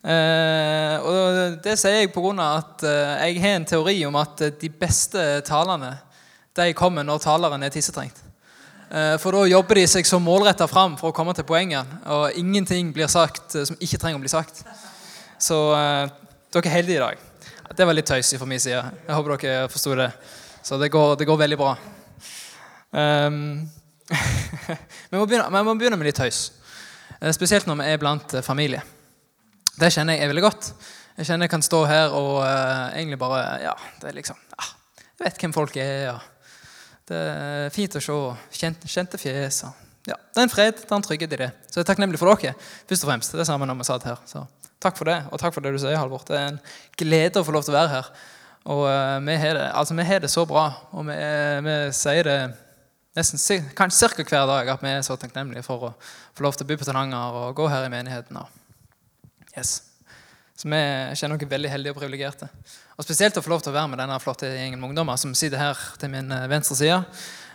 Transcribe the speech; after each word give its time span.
Eh, 0.00 0.96
og 1.04 1.58
Det 1.60 1.76
sier 1.76 1.98
jeg 2.00 2.12
pga. 2.14 2.46
at 2.56 2.82
eh, 2.88 3.26
jeg 3.28 3.42
har 3.42 3.56
en 3.58 3.64
teori 3.68 3.98
om 4.06 4.16
at 4.16 4.42
de 4.60 4.70
beste 4.70 5.42
talene 5.44 5.98
de 6.56 6.72
kommer 6.74 7.04
når 7.04 7.20
taleren 7.20 7.62
er 7.62 7.70
tissetrengt. 7.70 8.16
Eh, 8.90 9.16
for 9.22 9.36
da 9.36 9.44
jobber 9.46 9.78
de 9.78 9.86
seg 9.86 10.06
så 10.06 10.18
målretta 10.18 10.66
fram 10.66 10.96
for 10.98 11.10
å 11.10 11.14
komme 11.14 11.34
til 11.36 11.46
poenget, 11.46 11.86
og 12.10 12.34
ingenting 12.34 12.92
blir 12.92 13.06
sagt 13.12 13.54
eh, 13.54 13.64
som 13.68 13.78
ikke 13.78 14.00
trenger 14.02 14.18
å 14.18 14.24
bli 14.24 14.32
sagt. 14.32 14.64
Så 15.38 15.58
eh, 15.76 16.08
dere 16.50 16.66
er 16.66 16.78
heldige 16.80 16.98
i 16.98 17.04
dag. 17.04 17.26
Det 17.76 17.86
var 17.86 17.94
litt 17.94 18.08
tøys 18.10 18.34
fra 18.34 18.48
min 18.50 18.60
side. 18.60 18.80
Jeg 19.06 19.14
håper 19.14 19.36
dere 19.38 19.68
forsto 19.70 19.94
det. 19.94 20.10
Så 20.62 20.76
det 20.80 20.90
går, 20.90 21.14
det 21.16 21.28
går 21.28 21.38
veldig 21.38 21.58
bra. 21.60 21.76
Um, 22.90 23.68
vi, 25.10 25.14
må 25.14 25.22
begynne, 25.22 25.46
vi 25.46 25.62
må 25.64 25.74
begynne 25.78 25.96
med 26.00 26.10
litt 26.10 26.18
tøys. 26.18 26.48
Eh, 27.20 27.30
Spesielt 27.36 27.68
når 27.70 27.78
vi 27.78 27.92
er 27.92 28.02
blant 28.02 28.34
eh, 28.34 28.44
familie. 28.44 28.82
Det 29.78 29.92
kjenner 29.94 30.16
jeg 30.16 30.26
er 30.26 30.32
veldig 30.32 30.44
godt. 30.44 30.72
Jeg 31.20 31.28
kjenner 31.28 31.46
jeg 31.46 31.52
kan 31.52 31.64
stå 31.64 31.82
her 31.90 32.14
og 32.16 32.40
uh, 32.40 32.90
egentlig 32.96 33.18
bare 33.20 33.40
Ja, 33.60 33.74
det 34.00 34.08
er 34.08 34.16
liksom 34.16 34.38
ja, 34.54 34.68
Jeg 35.02 35.24
vet 35.24 35.42
hvem 35.42 35.54
folk 35.54 35.76
er. 35.82 36.14
Og 36.14 37.10
det 37.10 37.20
er 37.20 37.74
fint 37.74 37.96
å 37.98 38.02
se 38.02 38.18
kjente, 38.56 38.88
kjente 38.88 39.20
fjes. 39.20 39.62
Og, 39.68 39.86
ja, 40.08 40.16
det 40.16 40.40
er 40.40 40.46
en 40.46 40.52
fred, 40.52 40.78
det 40.78 40.88
er 40.88 40.96
en 40.96 41.04
trygghet 41.04 41.36
i 41.36 41.40
det. 41.42 41.50
Så 41.68 41.80
jeg 41.80 41.84
er 41.84 41.90
takknemlig 41.90 42.20
for 42.20 42.32
dere. 42.32 42.54
først 42.88 43.04
og 43.04 43.10
fremst. 43.10 43.36
Det 43.36 43.46
samme 43.48 43.68
når 43.68 43.80
vi 43.82 43.88
satt 43.90 44.06
her. 44.08 44.22
Så 44.26 44.46
takk 44.80 44.96
for 44.96 45.10
det, 45.10 45.18
og 45.28 45.42
takk 45.42 45.54
for 45.54 45.64
det 45.64 45.74
du 45.74 45.80
sier, 45.82 45.98
Halvor. 46.00 46.24
Det 46.26 46.38
er 46.38 46.54
en 46.54 46.60
glede 46.96 47.42
å 47.42 47.44
få 47.44 47.52
lov 47.52 47.66
til 47.66 47.74
å 47.74 47.78
være 47.80 47.92
her. 47.98 48.10
Og 48.70 48.86
uh, 48.86 49.18
vi 49.26 49.36
har 49.42 49.58
det, 49.58 49.68
altså, 49.76 49.96
vi 49.98 50.08
har 50.08 50.24
det 50.24 50.32
så 50.32 50.46
bra, 50.48 50.66
og 50.92 51.04
vi, 51.08 51.18
vi 51.66 51.76
sier 51.96 52.28
det 52.28 52.40
nesten 53.16 53.68
kanskje 53.76 54.06
cirka 54.06 54.24
hver 54.24 54.46
dag 54.46 54.68
at 54.70 54.82
vi 54.84 54.92
er 54.92 55.02
så 55.04 55.16
takknemlige 55.18 55.66
for 55.66 55.90
å 55.90 55.92
få 55.98 56.46
lov 56.46 56.56
til 56.56 56.66
å 56.66 56.70
bo 56.70 56.78
på 56.78 56.86
Tananger 56.86 57.38
og 57.42 57.56
gå 57.58 57.68
her 57.72 57.88
i 57.88 57.92
menigheten. 57.92 58.38
Og 58.38 58.59
yes. 59.56 59.80
Så 60.60 60.68
vi 60.68 60.80
kjenner 61.16 61.40
oss 61.40 61.50
veldig 61.50 61.70
heldige 61.72 61.94
og 61.94 62.00
privilegerte. 62.02 62.50
Og 62.98 63.06
spesielt 63.06 63.38
å 63.40 63.42
få 63.44 63.54
lov 63.54 63.62
til 63.64 63.72
å 63.72 63.78
være 63.78 63.88
med 63.92 64.02
denne 64.02 64.18
flotte 64.20 64.50
gjengen 64.50 64.80
med 64.80 64.90
ungdommer 64.90 65.16
som 65.20 65.32
sitter 65.34 65.62
her 65.62 65.78
til 66.00 66.12
min 66.12 66.28
eh, 66.36 66.48
venstre 66.50 66.76
side. 66.76 66.98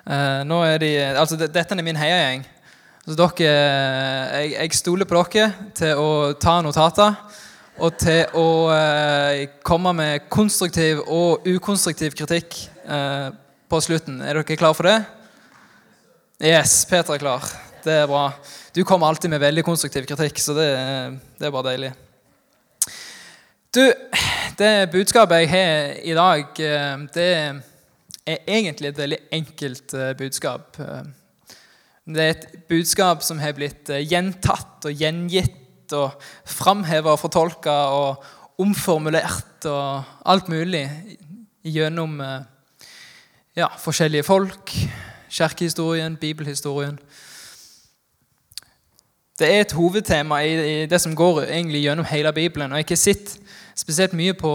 Eh, 0.05 0.41
nå 0.49 0.57
er 0.65 0.81
de, 0.81 0.91
altså 1.13 1.37
Dette 1.37 1.77
er 1.77 1.85
min 1.85 1.99
heiagjeng. 1.99 2.45
Så 3.05 3.13
dere, 3.13 3.49
jeg, 4.41 4.53
jeg 4.55 4.77
stoler 4.79 5.05
på 5.05 5.21
dere 5.21 5.51
til 5.77 6.01
å 6.01 6.09
ta 6.41 6.57
notater 6.65 7.13
og 7.75 7.97
til 7.99 8.37
å 8.39 8.47
eh, 8.73 9.45
komme 9.65 9.91
med 9.93 10.29
konstruktiv 10.31 11.01
og 11.05 11.45
ukonstruktiv 11.45 12.15
kritikk 12.17 12.57
eh, 12.87 13.29
på 13.69 13.81
slutten. 13.83 14.21
Er 14.23 14.39
dere 14.39 14.57
klare 14.57 14.77
for 14.77 14.89
det? 14.89 14.97
Yes, 16.41 16.83
Peter 16.89 17.15
er 17.15 17.21
klar. 17.21 17.49
Det 17.83 18.01
er 18.01 18.09
bra. 18.09 18.29
Du 18.75 18.83
kommer 18.83 19.07
alltid 19.07 19.29
med 19.31 19.39
veldig 19.39 19.63
konstruktiv 19.63 20.03
kritikk, 20.03 20.39
så 20.43 20.51
det, 20.51 20.67
det 21.39 21.45
er 21.47 21.51
bare 21.55 21.69
deilig. 21.69 21.93
Du, 23.71 23.85
det 24.59 24.71
budskapet 24.91 25.45
jeg 25.45 25.51
har 25.53 25.93
i 26.03 26.15
dag, 26.17 26.59
eh, 26.59 27.05
det 27.15 27.27
er 28.27 28.41
egentlig 28.43 28.89
et 28.89 28.97
veldig 28.99 29.19
enkelt 29.37 29.95
eh, 29.95 30.11
budskap. 30.19 30.75
Det 32.03 32.25
er 32.25 32.33
et 32.33 32.43
budskap 32.67 33.23
som 33.23 33.39
har 33.39 33.55
blitt 33.55 33.93
eh, 33.95 34.03
gjentatt 34.03 34.89
og 34.89 35.05
gjengitt 35.05 35.95
og 35.95 36.19
framheva 36.43 37.13
og 37.13 37.21
fortolka 37.23 37.75
og 37.95 38.59
omformulert 38.59 39.69
og 39.71 40.17
alt 40.27 40.51
mulig 40.51 40.83
gjennom 41.63 42.19
ja, 43.55 43.69
forskjellige 43.79 44.27
folk, 44.27 44.75
kirkehistorien, 45.31 46.19
bibelhistorien. 46.19 46.99
Det 49.39 49.47
er 49.51 49.61
et 49.61 49.71
hovedtema 49.75 50.39
i, 50.47 50.85
det 50.87 51.01
som 51.01 51.15
går 51.15 51.41
egentlig 51.43 51.81
gjennom 51.83 52.05
hele 52.07 52.33
Bibelen. 52.33 52.71
Og 52.71 52.77
jeg 52.77 52.85
har 52.89 52.95
sett 52.95 53.33
spesielt 53.75 54.13
mye 54.15 54.33
på 54.33 54.51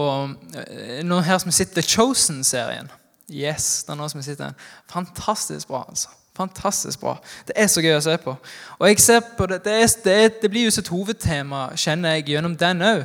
eh, 0.57 1.03
noen 1.05 1.23
her 1.23 1.37
som 1.37 1.51
sitter 1.53 1.81
The 1.81 1.85
Chosen-serien. 1.85 2.89
Yes, 3.29 3.83
det 3.85 3.93
er 3.93 3.99
noen 3.99 4.09
som 4.09 4.23
sitter. 4.25 4.55
Fantastisk 4.89 5.69
bra, 5.69 5.83
altså. 5.89 6.09
Fantastisk 6.35 6.99
bra. 6.99 7.17
Det 7.47 7.53
er 7.55 7.67
så 7.69 7.83
gøy 7.83 7.93
å 7.97 8.01
se 8.01 8.15
på. 8.23 8.33
Og 8.79 8.87
jeg 8.87 9.03
ser 9.03 9.21
på 9.37 9.45
Det 9.51 9.61
det, 9.65 9.75
er, 9.83 9.93
det, 10.03 10.17
det 10.41 10.49
blir 10.49 10.65
jo 10.65 10.73
sitt 10.73 10.89
hovedtema, 10.89 11.67
kjenner 11.77 12.17
jeg, 12.17 12.31
gjennom 12.33 12.57
den 12.57 12.81
òg. 12.81 13.03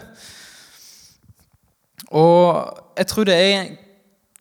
Og 2.06 2.72
jeg 2.96 3.06
tror 3.06 3.28
det 3.28 3.36
er 3.36 3.68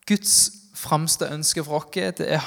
Guds 0.08 0.52
fremste 0.78 1.28
ønske 1.34 1.64
for 1.66 1.82
oss. 1.82 1.92
Det 1.92 2.30
er 2.38 2.46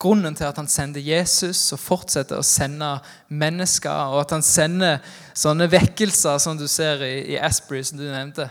grunnen 0.00 0.34
til 0.34 0.48
at 0.48 0.56
han 0.58 0.68
sender 0.68 1.00
Jesus 1.00 1.72
og 1.72 1.80
fortsetter 1.80 2.40
å 2.40 2.46
sende 2.46 2.96
mennesker, 3.28 4.14
og 4.14 4.24
at 4.24 4.34
han 4.36 4.44
sender 4.44 5.02
sånne 5.36 5.68
vekkelser 5.72 6.40
som 6.42 6.58
du 6.58 6.66
ser 6.70 7.04
i, 7.06 7.14
i 7.34 7.38
Asbury, 7.38 7.82
som 7.86 8.00
du 8.00 8.06
nevnte. 8.08 8.48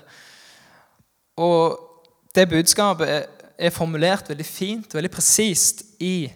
Og 1.38 1.80
det 2.36 2.48
budskapet 2.50 3.10
er, 3.10 3.28
er 3.58 3.74
formulert 3.76 4.30
veldig 4.30 4.48
fint, 4.48 4.96
veldig 4.96 5.12
presist 5.14 5.84
i 6.02 6.32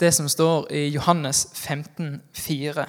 det 0.00 0.14
som 0.16 0.28
står 0.28 0.70
i 0.72 0.86
Johannes 0.94 1.46
15, 1.54 2.22
4. 2.32 2.86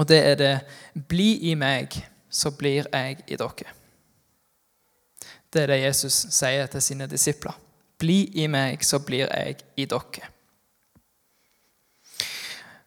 Og 0.00 0.08
det 0.08 0.20
er 0.26 0.34
det 0.34 0.60
'Bli 1.08 1.50
i 1.50 1.54
meg, 1.54 2.08
så 2.30 2.50
blir 2.50 2.86
jeg 2.92 3.18
i 3.28 3.36
dere'. 3.36 3.74
Det 5.52 5.62
er 5.62 5.66
det 5.66 5.82
Jesus 5.82 6.26
sier 6.30 6.66
til 6.66 6.82
sine 6.82 7.06
disipler. 7.06 7.52
Bli 8.00 8.22
i 8.40 8.46
meg, 8.50 8.84
så 8.86 9.00
blir 9.04 9.26
jeg 9.28 9.60
i 9.76 9.86
dere. 9.88 10.30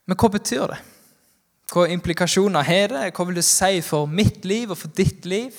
Men 0.10 0.20
hva 0.20 0.30
betyr 0.34 0.74
det? 0.74 0.80
Hva 1.74 1.86
implikasjoner 1.90 2.66
har 2.68 2.92
det? 2.92 3.06
Hva 3.16 3.26
vil 3.30 3.40
det 3.40 3.46
si 3.48 3.80
for 3.86 4.10
mitt 4.10 4.44
liv 4.46 4.74
og 4.74 4.78
for 4.78 4.94
ditt 4.94 5.26
liv? 5.26 5.56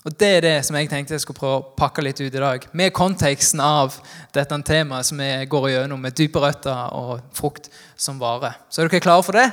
Og 0.00 0.14
Det 0.16 0.28
er 0.36 0.40
det 0.40 0.54
som 0.64 0.76
jeg 0.78 0.88
tenkte 0.88 1.12
jeg 1.12 1.20
skulle 1.26 1.36
prøve 1.36 1.56
å 1.58 1.64
pakke 1.76 2.00
litt 2.00 2.20
ut 2.22 2.32
i 2.32 2.40
dag. 2.40 2.64
Med 2.72 2.94
konteksten 2.96 3.60
av 3.60 3.98
dette 4.32 4.56
temaet 4.64 5.10
som 5.10 5.20
vi 5.20 5.28
går 5.44 5.66
igjennom 5.68 6.00
med 6.00 6.16
dype 6.16 6.40
røtter 6.40 6.94
og 6.96 7.20
frukt 7.36 7.68
som 8.00 8.20
vare. 8.20 8.54
Så 8.72 8.80
er 8.80 8.88
dere 8.88 9.02
klare 9.04 9.26
for 9.26 9.36
det? 9.36 9.50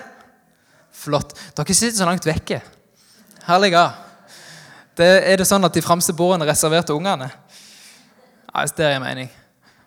Flott. 0.96 1.36
Dere 1.58 1.76
sitter 1.76 2.00
så 2.00 2.08
langt 2.08 2.28
vekke. 2.28 2.62
Herlige. 3.48 3.84
Det, 4.98 5.10
er 5.28 5.38
det 5.38 5.50
sånn 5.50 5.68
at 5.68 5.76
de 5.76 5.84
fremste 5.84 6.16
bordene 6.16 6.48
er 6.48 6.54
reservert 6.54 6.88
til 6.88 7.02
ungene? 7.02 7.28
Ja, 8.58 8.64
det 8.74 8.86
jeg 8.90 9.02
mening. 9.04 9.28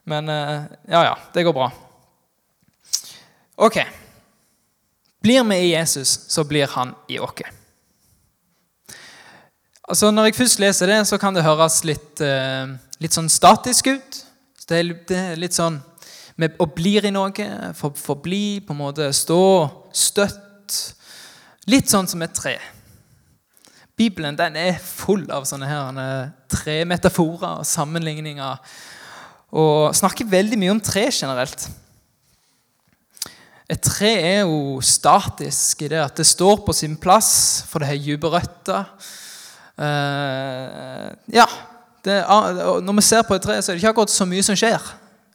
Men 0.07 0.29
eh, 0.31 0.67
ja, 0.93 1.01
ja. 1.03 1.15
Det 1.35 1.43
går 1.43 1.55
bra. 1.57 1.71
Ok. 3.59 3.81
Blir 5.23 5.43
vi 5.45 5.57
i 5.57 5.73
Jesus, 5.73 6.09
så 6.31 6.45
blir 6.47 6.71
han 6.71 6.95
i 7.09 7.19
oss. 7.19 7.43
Altså, 9.91 10.13
når 10.15 10.29
jeg 10.29 10.37
først 10.39 10.63
leser 10.63 10.87
det, 10.87 11.01
så 11.11 11.19
kan 11.19 11.35
det 11.35 11.43
høres 11.43 11.81
litt, 11.83 12.23
eh, 12.23 12.71
litt 13.03 13.17
sånn 13.17 13.29
statisk 13.29 13.91
ut. 13.91 14.21
Det, 14.69 14.79
er, 14.79 15.35
litt 15.35 15.57
sånn 15.59 15.81
å 16.63 16.67
blir 16.71 17.09
i 17.09 17.11
noe, 17.11 17.51
for, 17.75 17.99
forbli, 17.99 18.61
på 18.63 18.71
en 18.71 18.85
måte 18.85 19.11
stå 19.11 19.43
støtt. 19.91 20.79
Litt 21.67 21.91
sånn 21.91 22.07
som 22.07 22.23
et 22.23 22.39
tre. 22.39 22.55
Bibelen 24.01 24.39
den 24.39 24.57
er 24.57 24.79
full 24.81 25.27
av 25.29 25.45
sånne 25.49 25.69
her 25.69 25.93
tre 25.93 26.81
tremetaforer 26.81 27.61
og 27.61 27.69
sammenligninger. 27.69 28.75
Og 29.61 29.97
snakker 29.99 30.31
veldig 30.31 30.57
mye 30.61 30.73
om 30.73 30.81
tre 30.81 31.09
generelt. 31.13 31.67
Et 33.71 33.83
tre 33.85 34.11
er 34.19 34.39
jo 34.41 34.81
statisk 34.83 35.85
i 35.85 35.91
det 35.93 36.01
at 36.03 36.17
det 36.19 36.27
står 36.27 36.63
på 36.67 36.75
sin 36.75 36.97
plass, 36.99 37.63
for 37.69 37.83
det 37.83 37.91
har 37.91 38.01
dype 38.03 38.31
røtter. 38.33 38.89
Uh, 39.81 41.11
ja, 41.31 41.47
det, 42.05 42.17
Når 42.83 42.97
vi 42.99 43.05
ser 43.05 43.23
på 43.29 43.37
et 43.37 43.45
tre, 43.45 43.59
så 43.61 43.71
er 43.71 43.77
det 43.77 43.83
ikke 43.83 43.93
akkurat 43.95 44.15
så 44.15 44.27
mye 44.27 44.43
som 44.43 44.59
skjer. 44.59 44.81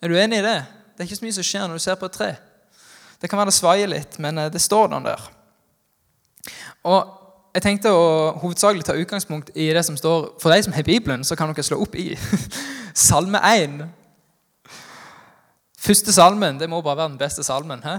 Er 0.01 0.11
du 0.11 0.17
enig 0.19 0.41
i 0.41 0.47
det? 0.47 0.57
Det 0.95 1.03
er 1.03 1.07
ikke 1.07 1.21
så 1.21 1.27
mye 1.27 1.37
som 1.37 1.47
skjer 1.47 1.69
når 1.69 1.79
du 1.79 1.85
ser 1.85 2.01
på 2.01 2.09
et 2.09 2.17
tre. 2.17 2.31
Det 3.21 3.29
kan 3.29 3.39
være 3.39 3.53
det 3.53 3.59
svaier 3.59 3.89
litt, 3.89 4.17
men 4.19 4.41
eh, 4.41 4.51
det 4.51 4.61
står 4.63 4.91
den 4.91 5.07
der. 5.07 5.21
Og 6.85 7.24
Jeg 7.55 7.63
tenkte 7.63 7.91
å 7.95 8.33
hovedsakelig 8.41 8.83
ta 8.83 8.93
utgangspunkt 8.99 9.53
i 9.55 9.69
det 9.71 9.79
som 9.87 9.95
står 9.95 10.33
For 10.43 10.51
de 10.51 10.65
som 10.65 10.73
har 10.75 10.83
Bibelen, 10.83 11.23
så 11.23 11.37
kan 11.39 11.53
dere 11.53 11.63
slå 11.63 11.77
opp 11.85 11.95
i 11.95 12.09
Salme 13.07 13.39
1. 13.39 13.77
Første 15.79 16.11
salmen 16.11 16.59
det 16.59 16.67
må 16.67 16.81
bare 16.83 16.97
være 16.97 17.13
den 17.13 17.21
beste 17.21 17.43
salmen. 17.47 17.83
He? 17.85 17.95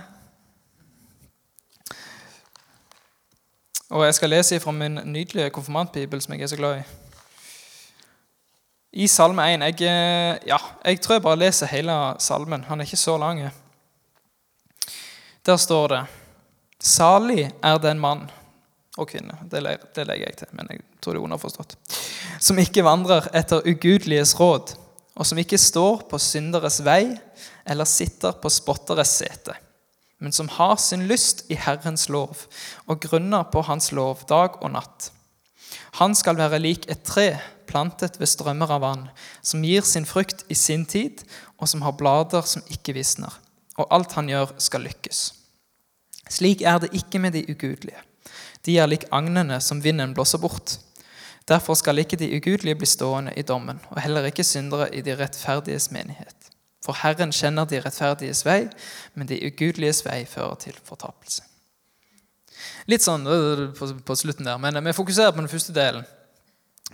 Og 3.97 4.05
jeg 4.05 4.14
skal 4.19 4.35
lese 4.35 4.61
fra 4.61 4.76
min 4.76 5.00
nydelige 5.05 5.50
konfirmantbibel, 5.50 6.20
som 6.20 6.35
jeg 6.35 6.43
er 6.43 6.53
så 6.53 6.61
glad 6.61 6.81
i. 6.81 6.87
i 8.93 9.06
Salme 9.06 9.44
1 9.55 9.62
jeg, 9.70 9.82
eh, 9.88 10.49
ja, 10.53 10.58
jeg 10.85 11.00
tror 11.00 11.14
jeg 11.14 11.23
bare 11.23 11.44
leser 11.47 11.73
hele 11.73 11.97
salmen. 12.19 12.64
Han 12.64 12.81
er 12.81 12.85
ikke 12.85 12.97
så 12.97 13.17
lang. 13.17 13.47
Der 15.47 15.56
står 15.56 15.87
det 15.88 16.06
Salig 16.81 17.50
er 17.62 17.79
den 17.79 17.99
mann 17.99 18.29
og 18.96 19.10
kvinne. 19.10 19.37
Det, 19.50 19.60
legger 19.62 20.25
jeg 20.25 20.38
til, 20.40 20.52
men 20.56 20.70
jeg 20.72 20.82
tror 21.00 21.14
det 21.16 21.20
er 21.20 21.28
underforstått. 21.28 21.76
Som 22.40 22.60
ikke 22.60 22.84
vandrer 22.87 23.28
etter 23.37 23.64
ugudeliges 23.69 24.34
råd, 24.40 24.75
og 25.16 25.28
som 25.28 25.40
ikke 25.40 25.60
står 25.60 26.06
på 26.10 26.20
synderes 26.20 26.82
vei 26.84 27.16
eller 27.66 27.88
sitter 27.88 28.37
på 28.40 28.52
spotteres 28.52 29.14
sete, 29.22 29.56
men 30.20 30.32
som 30.32 30.48
har 30.56 30.76
sin 30.81 31.04
lyst 31.10 31.44
i 31.52 31.58
Herrens 31.60 32.08
lov 32.12 32.46
og 32.87 33.00
grunner 33.04 33.44
på 33.52 33.64
Hans 33.69 33.93
lov 33.96 34.25
dag 34.28 34.56
og 34.62 34.72
natt. 34.76 35.10
Han 36.00 36.14
skal 36.16 36.38
være 36.40 36.60
lik 36.60 36.88
et 36.93 37.04
tre 37.04 37.34
plantet 37.69 38.19
ved 38.20 38.31
strømmer 38.31 38.70
av 38.72 38.84
vann, 38.84 39.06
som 39.43 39.64
gir 39.64 39.84
sin 39.84 40.06
frukt 40.08 40.44
i 40.48 40.56
sin 40.56 40.87
tid, 40.88 41.25
og 41.60 41.69
som 41.69 41.82
har 41.84 41.96
blader 41.98 42.44
som 42.48 42.64
ikke 42.72 42.94
visner. 42.96 43.32
Og 43.76 43.88
alt 43.93 44.14
han 44.16 44.28
gjør, 44.31 44.54
skal 44.62 44.87
lykkes. 44.87 45.22
Slik 46.32 46.62
er 46.62 46.81
det 46.82 46.94
ikke 46.96 47.20
med 47.22 47.37
de 47.37 47.44
ugudelige. 47.48 48.00
De 48.67 48.77
er 48.79 48.91
lik 48.91 49.07
agnene 49.15 49.61
som 49.63 49.83
vinden 49.83 50.15
blåser 50.15 50.43
bort. 50.43 50.79
Derfor 51.47 51.79
skal 51.79 52.03
ikke 52.03 52.19
de 52.19 52.33
ugudelige 52.35 52.79
bli 52.81 52.89
stående 52.91 53.35
i 53.39 53.45
dommen, 53.47 53.79
og 53.91 54.01
heller 54.03 54.27
ikke 54.27 54.45
syndere 54.45 54.89
i 54.95 55.01
de 55.07 55.15
rettferdiges 55.15 55.93
menighet. 55.95 56.51
For 56.85 56.99
Herren 57.03 57.33
kjenner 57.35 57.67
de 57.67 57.81
rettferdiges 57.83 58.45
vei, 58.47 58.67
men 59.15 59.31
de 59.31 59.39
ugudeliges 59.47 60.03
vei 60.07 60.25
fører 60.27 60.59
til 60.63 60.75
fortapelse. 60.85 61.43
Litt 62.91 63.05
sånn 63.05 63.27
øh, 63.31 63.65
på, 63.77 64.17
slutten 64.19 64.47
der, 64.47 64.59
men 64.59 64.79
vi 64.87 64.95
fokuserer 64.97 65.35
på 65.35 65.43
den 65.43 65.51
første 65.51 65.75
delen. 65.75 66.07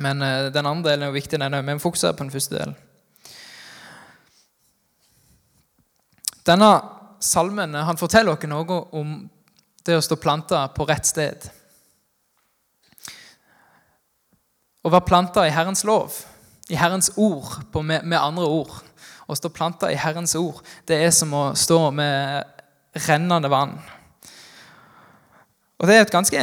Men 0.01 0.21
den 0.53 0.67
andre 0.67 0.91
delen 0.91 1.05
er 1.05 1.13
jo 1.13 1.19
viktig, 1.19 1.41
den 1.41 1.55
òg. 1.55 1.67
vi 1.69 1.79
fokuserer 1.81 2.17
på 2.17 2.25
den 2.25 2.33
første 2.33 2.57
delen. 2.57 2.77
Denne 6.49 6.71
salmen 7.23 7.75
han 7.75 8.01
forteller 8.01 8.35
oss 8.35 8.49
noe 8.51 8.79
om 8.99 9.19
det 9.87 9.99
å 9.99 10.05
stå 10.05 10.17
planta 10.17 10.65
på 10.75 10.87
rett 10.89 11.07
sted. 11.07 11.45
Å 14.83 14.91
være 14.91 15.07
planta 15.07 15.45
i 15.47 15.53
Herrens 15.55 15.85
lov, 15.87 16.17
i 16.71 16.79
Herrens 16.79 17.13
ord, 17.17 17.61
med, 17.83 18.03
med, 18.03 18.19
andre 18.19 18.47
ord. 18.51 18.81
Å 19.31 19.37
stå 19.39 19.53
planta 19.55 19.91
i 19.93 19.99
Herrens 19.99 20.35
ord, 20.39 20.59
det 20.89 20.99
er 20.99 21.13
som 21.15 21.33
å 21.35 21.45
stå 21.59 21.79
med 21.95 22.99
rennende 23.07 23.51
vann. 23.53 23.77
Og 25.79 25.89
det 25.89 25.97
er 25.97 26.05
et 26.07 26.15
ganske 26.15 26.43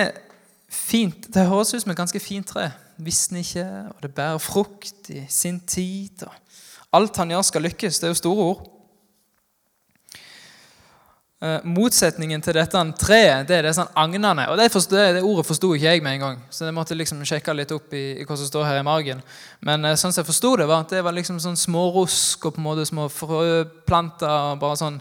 fint, 0.71 1.27
det 1.33 1.47
høres 1.49 1.73
ut 1.73 1.83
som 1.83 1.91
et 1.91 1.99
ganske 1.99 2.23
fint 2.23 2.47
tre 2.47 2.69
visner 2.99 3.43
ikke, 3.43 3.65
og 3.93 4.03
det 4.03 4.11
bærer 4.15 4.41
frukt 4.43 5.09
i 5.13 5.23
sin 5.29 5.59
tid. 5.59 6.25
alt 6.91 7.17
han 7.17 7.31
gjør, 7.31 7.41
skal 7.41 7.61
lykkes. 7.61 7.99
Det 7.99 8.07
er 8.07 8.13
jo 8.13 8.19
store 8.19 8.43
ord. 8.43 8.67
Eh, 11.39 11.61
motsetningen 11.63 12.41
til 12.43 12.57
dette 12.57 12.81
treet 12.99 13.47
det 13.47 13.55
er 13.55 13.67
disse 13.69 13.85
agnene. 13.95 14.49
og 14.51 14.57
Det, 14.59 14.67
forstod, 14.73 14.99
det 15.15 15.23
ordet 15.23 15.45
forsto 15.47 15.71
ikke 15.75 15.93
jeg 15.93 16.03
med 16.03 16.17
en 16.17 16.25
gang, 16.25 16.41
så 16.51 16.65
jeg 16.67 16.75
måtte 16.75 16.97
liksom 16.97 17.23
sjekke 17.23 17.55
litt 17.55 17.71
opp 17.71 17.93
i, 17.95 18.03
i 18.19 18.27
hva 18.27 18.35
som 18.35 18.49
står 18.49 18.67
her 18.67 18.79
i 18.81 18.85
margen. 18.87 19.23
Men 19.63 19.87
eh, 19.87 19.95
sånn 19.95 20.11
som 20.11 20.23
jeg 20.23 20.29
forsto 20.29 20.55
det, 20.59 20.67
var 20.67 20.83
at 20.83 20.95
det 20.95 21.03
var 21.05 21.15
liksom 21.15 21.39
sånn 21.39 21.59
smårusk 21.59 22.49
og 22.49 22.57
på 22.57 22.63
en 22.63 22.67
måte 22.67 22.87
små 22.89 23.07
frøplanter. 23.13 24.55
bare 24.59 24.79
sånn, 24.79 24.99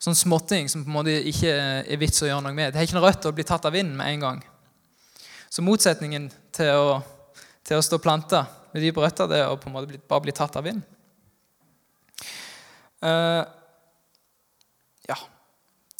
sånn 0.00 0.16
småting 0.16 0.72
som 0.72 0.84
på 0.84 0.92
en 0.92 0.98
måte 1.00 1.18
ikke 1.32 1.52
er 1.84 2.00
vits 2.00 2.24
å 2.24 2.30
gjøre 2.30 2.48
noe 2.48 2.56
med. 2.56 2.72
Det 2.72 2.80
har 2.80 2.88
ikke 2.88 3.00
noe 3.00 3.08
rødt 3.08 3.28
å 3.28 3.36
bli 3.36 3.44
tatt 3.44 3.68
av 3.68 3.76
vinden 3.76 3.96
med 3.96 4.14
en 4.14 4.28
gang. 4.28 4.44
Så 5.52 5.62
motsetningen 5.62 6.32
til 6.52 6.72
å 6.74 7.02
til 7.64 7.80
å 7.80 7.84
stå 7.84 7.98
planta 8.02 8.44
med 8.74 8.82
dype 8.84 9.02
røtter, 9.02 9.28
det 9.30 9.40
er 9.40 9.50
å 9.50 9.58
på 9.60 9.70
en 9.70 9.76
måte 9.76 9.88
bli, 9.88 10.00
bare 10.08 10.24
bli 10.26 10.34
tatt 10.36 10.56
av 10.60 10.66
vind. 10.66 10.82
Uh, 13.04 13.40
ja. 13.40 13.44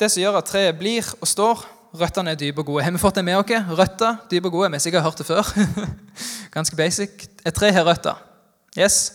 Det 0.05 0.11
som 0.13 0.21
gjør 0.21 0.35
at 0.37 0.45
treet 0.45 0.77
blir 0.77 1.07
og 1.17 1.25
står, 1.25 1.61
røttene 1.97 2.35
er 2.35 2.37
dype 2.37 2.61
og 2.61 2.67
gode. 2.69 2.83
Har 2.85 2.93
vi 2.93 2.99
fått 3.01 3.17
det 3.17 3.23
med 3.25 3.39
oss? 3.39 3.69
Røtter, 3.79 4.19
dype 4.29 4.51
og 4.51 4.53
gode. 4.53 4.69
Vi 4.69 4.77
har 4.77 4.83
sikkert 4.85 5.05
hørt 5.07 5.21
det 5.23 5.25
før. 5.25 5.53
Ganske 6.57 6.77
basic. 6.77 7.25
Et 7.41 7.55
tre 7.57 7.71
har 7.73 7.87
røtter. 7.89 8.19
Yes? 8.77 9.15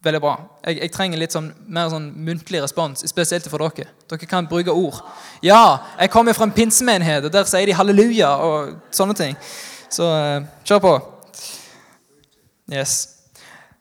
Veldig 0.00 0.22
bra. 0.24 0.32
Jeg, 0.64 0.78
jeg 0.86 0.94
trenger 0.94 1.20
litt 1.20 1.36
sånn, 1.36 1.50
mer 1.68 1.90
sånn 1.92 2.06
muntlig 2.16 2.62
respons, 2.64 3.04
spesielt 3.12 3.44
for 3.52 3.66
dere. 3.66 3.90
Dere 4.08 4.30
kan 4.30 4.48
bruke 4.48 4.72
ord. 4.72 5.02
Ja, 5.44 5.60
jeg 5.98 6.14
kommer 6.16 6.32
fra 6.38 6.48
en 6.48 6.56
pinsemenighet, 6.56 7.28
og 7.28 7.36
der 7.36 7.44
sier 7.50 7.68
de 7.68 7.76
halleluja 7.76 8.32
og 8.48 8.72
sånne 8.88 9.20
ting. 9.20 9.36
Så 9.92 10.08
uh, 10.08 10.48
kjør 10.64 10.84
på. 10.86 10.96
Yes. 12.72 13.17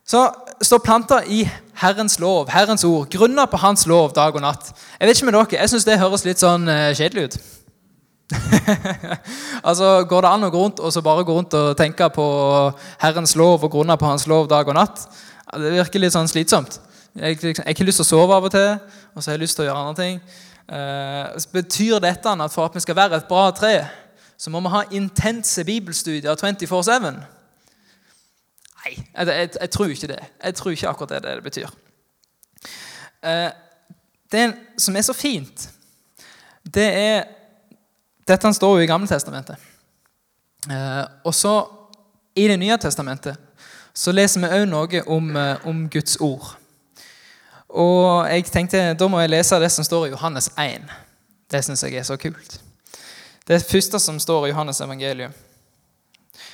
Så 0.08 0.24
står 0.64 0.80
planta 0.80 1.20
i 1.28 1.42
Herrens 1.78 2.16
lov, 2.20 2.48
Herrens 2.50 2.86
ord, 2.88 3.10
grunna 3.12 3.44
på 3.46 3.60
Hans 3.60 3.84
lov 3.88 4.14
dag 4.16 4.36
og 4.36 4.42
natt. 4.42 4.70
Jeg 5.00 5.10
vet 5.10 5.20
ikke 5.20 5.28
med 5.28 5.36
dere, 5.36 5.60
jeg 5.60 5.72
syns 5.74 5.86
det 5.86 6.00
høres 6.00 6.24
litt 6.24 6.40
sånn 6.40 6.64
uh, 6.72 6.94
kjedelig 6.96 7.28
ut. 7.28 7.36
altså, 9.68 9.90
Går 10.08 10.24
det 10.24 10.32
an 10.32 10.48
å 10.48 10.52
gå 10.52 10.64
rundt 10.64 10.80
og 10.80 10.96
så 10.96 11.04
bare 11.04 11.28
gå 11.28 11.36
rundt 11.36 11.54
og 11.60 11.76
tenke 11.80 12.08
på 12.16 12.26
Herrens 13.04 13.36
lov 13.40 13.68
og 13.68 13.76
grunna 13.76 14.00
på 14.00 14.08
Hans 14.08 14.28
lov 14.32 14.48
dag 14.52 14.68
og 14.68 14.80
natt? 14.80 15.04
Det 15.52 15.76
virker 15.76 16.04
litt 16.04 16.16
sånn 16.16 16.32
slitsomt. 16.32 16.80
Jeg, 17.12 17.36
jeg, 17.42 17.58
jeg 17.58 17.64
har 17.66 17.76
ikke 17.76 17.88
lyst 17.88 18.00
til 18.00 18.08
å 18.08 18.12
sove 18.16 18.36
av 18.36 18.48
og 18.48 18.56
til, 18.56 18.80
og 19.12 19.20
så 19.20 19.32
har 19.32 19.38
jeg 19.38 19.44
lyst 19.44 19.60
til 19.60 19.68
å 19.68 19.70
gjøre 19.70 19.86
andre 19.86 20.04
ting. 20.06 20.20
Uh, 20.68 21.48
betyr 21.52 22.00
dette 22.04 22.40
at 22.48 22.56
for 22.56 22.68
at 22.68 22.76
vi 22.76 22.84
skal 22.84 22.96
være 22.96 23.20
et 23.20 23.28
bra 23.28 23.50
tre, 23.56 23.80
så 24.40 24.52
må 24.54 24.64
vi 24.64 24.72
ha 24.72 24.88
intense 24.96 25.68
bibelstudier 25.68 26.40
24-7? 26.40 27.37
Nei, 28.88 29.06
jeg, 29.18 29.28
jeg, 29.28 29.50
jeg, 29.62 29.70
tror 29.70 29.86
ikke 29.92 30.08
det. 30.08 30.20
Jeg 30.44 30.56
tror 30.56 30.72
ikke 30.72 30.90
akkurat 30.90 31.10
det 31.10 31.24
det, 31.24 31.36
det 31.36 31.44
betyr. 31.44 31.68
Eh, 33.24 33.50
det 34.32 34.54
som 34.78 34.96
er 34.96 35.02
så 35.02 35.14
fint, 35.14 35.70
det 36.64 36.88
er 36.94 37.26
Dette 38.28 38.50
står 38.54 38.78
jo 38.78 38.84
i 38.84 38.88
Gamle 38.88 39.08
Testamentet. 39.08 39.56
Eh, 40.70 41.04
og 41.24 41.36
så 41.36 41.64
i 42.36 42.48
Det 42.48 42.60
nye 42.60 42.78
testamentet 42.78 43.38
så 43.94 44.12
leser 44.12 44.44
vi 44.44 44.48
òg 44.52 44.66
noe 44.68 45.02
om, 45.08 45.36
eh, 45.36 45.68
om, 45.68 45.90
Guds 45.90 46.18
ord. 46.22 46.58
Og 47.70 48.28
jeg 48.30 48.46
tenkte, 48.46 48.94
Da 48.94 49.08
må 49.08 49.20
jeg 49.20 49.30
lese 49.30 49.60
det 49.60 49.72
som 49.72 49.84
står 49.84 50.06
i 50.06 50.10
Johannes 50.10 50.50
1. 50.58 50.82
Det 51.52 51.64
syns 51.64 51.84
jeg 51.84 51.96
er 51.96 52.04
så 52.04 52.18
kult. 52.18 52.60
Det 53.48 53.64
første 53.64 54.00
som 54.00 54.20
står 54.20 54.46
i 54.46 54.50
Johannes 54.50 54.82
evangelium. 54.82 55.34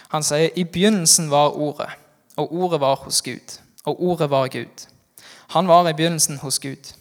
Han 0.09 0.23
sier 0.23 0.49
i 0.55 0.63
begynnelsen 0.63 1.29
var 1.29 1.57
Ordet 1.57 1.89
og 2.37 2.53
ordet 2.53 2.79
var 2.81 2.95
hos 3.05 3.21
Gud, 3.21 3.59
og 3.85 4.01
ordet 4.01 4.29
var 4.29 4.47
Gud. 4.47 4.87
Han 5.53 5.67
var 5.67 5.89
i 5.89 5.93
begynnelsen 5.93 6.39
hos 6.41 6.59
Gud. 6.59 6.93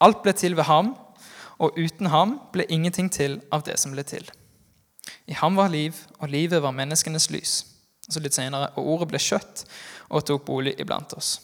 Alt 0.00 0.22
ble 0.22 0.32
til 0.32 0.56
ved 0.56 0.64
ham, 0.64 0.94
og 1.58 1.76
uten 1.78 2.06
ham 2.06 2.38
ble 2.52 2.64
ingenting 2.68 3.10
til 3.12 3.40
av 3.52 3.62
det 3.66 3.78
som 3.78 3.92
ble 3.92 4.02
til. 4.02 4.24
I 5.26 5.36
ham 5.36 5.56
var 5.56 5.68
liv, 5.68 5.94
og 6.18 6.28
livet 6.28 6.62
var 6.62 6.74
menneskenes 6.74 7.30
lys. 7.30 7.66
Og 8.08 8.14
så 8.14 8.22
litt 8.24 8.34
senere, 8.34 8.72
og 8.74 8.88
ordet 8.94 9.10
ble 9.12 9.20
kjøtt 9.22 9.64
og 10.08 10.24
tok 10.26 10.44
bolig 10.48 10.74
iblant 10.80 11.12
oss. 11.14 11.36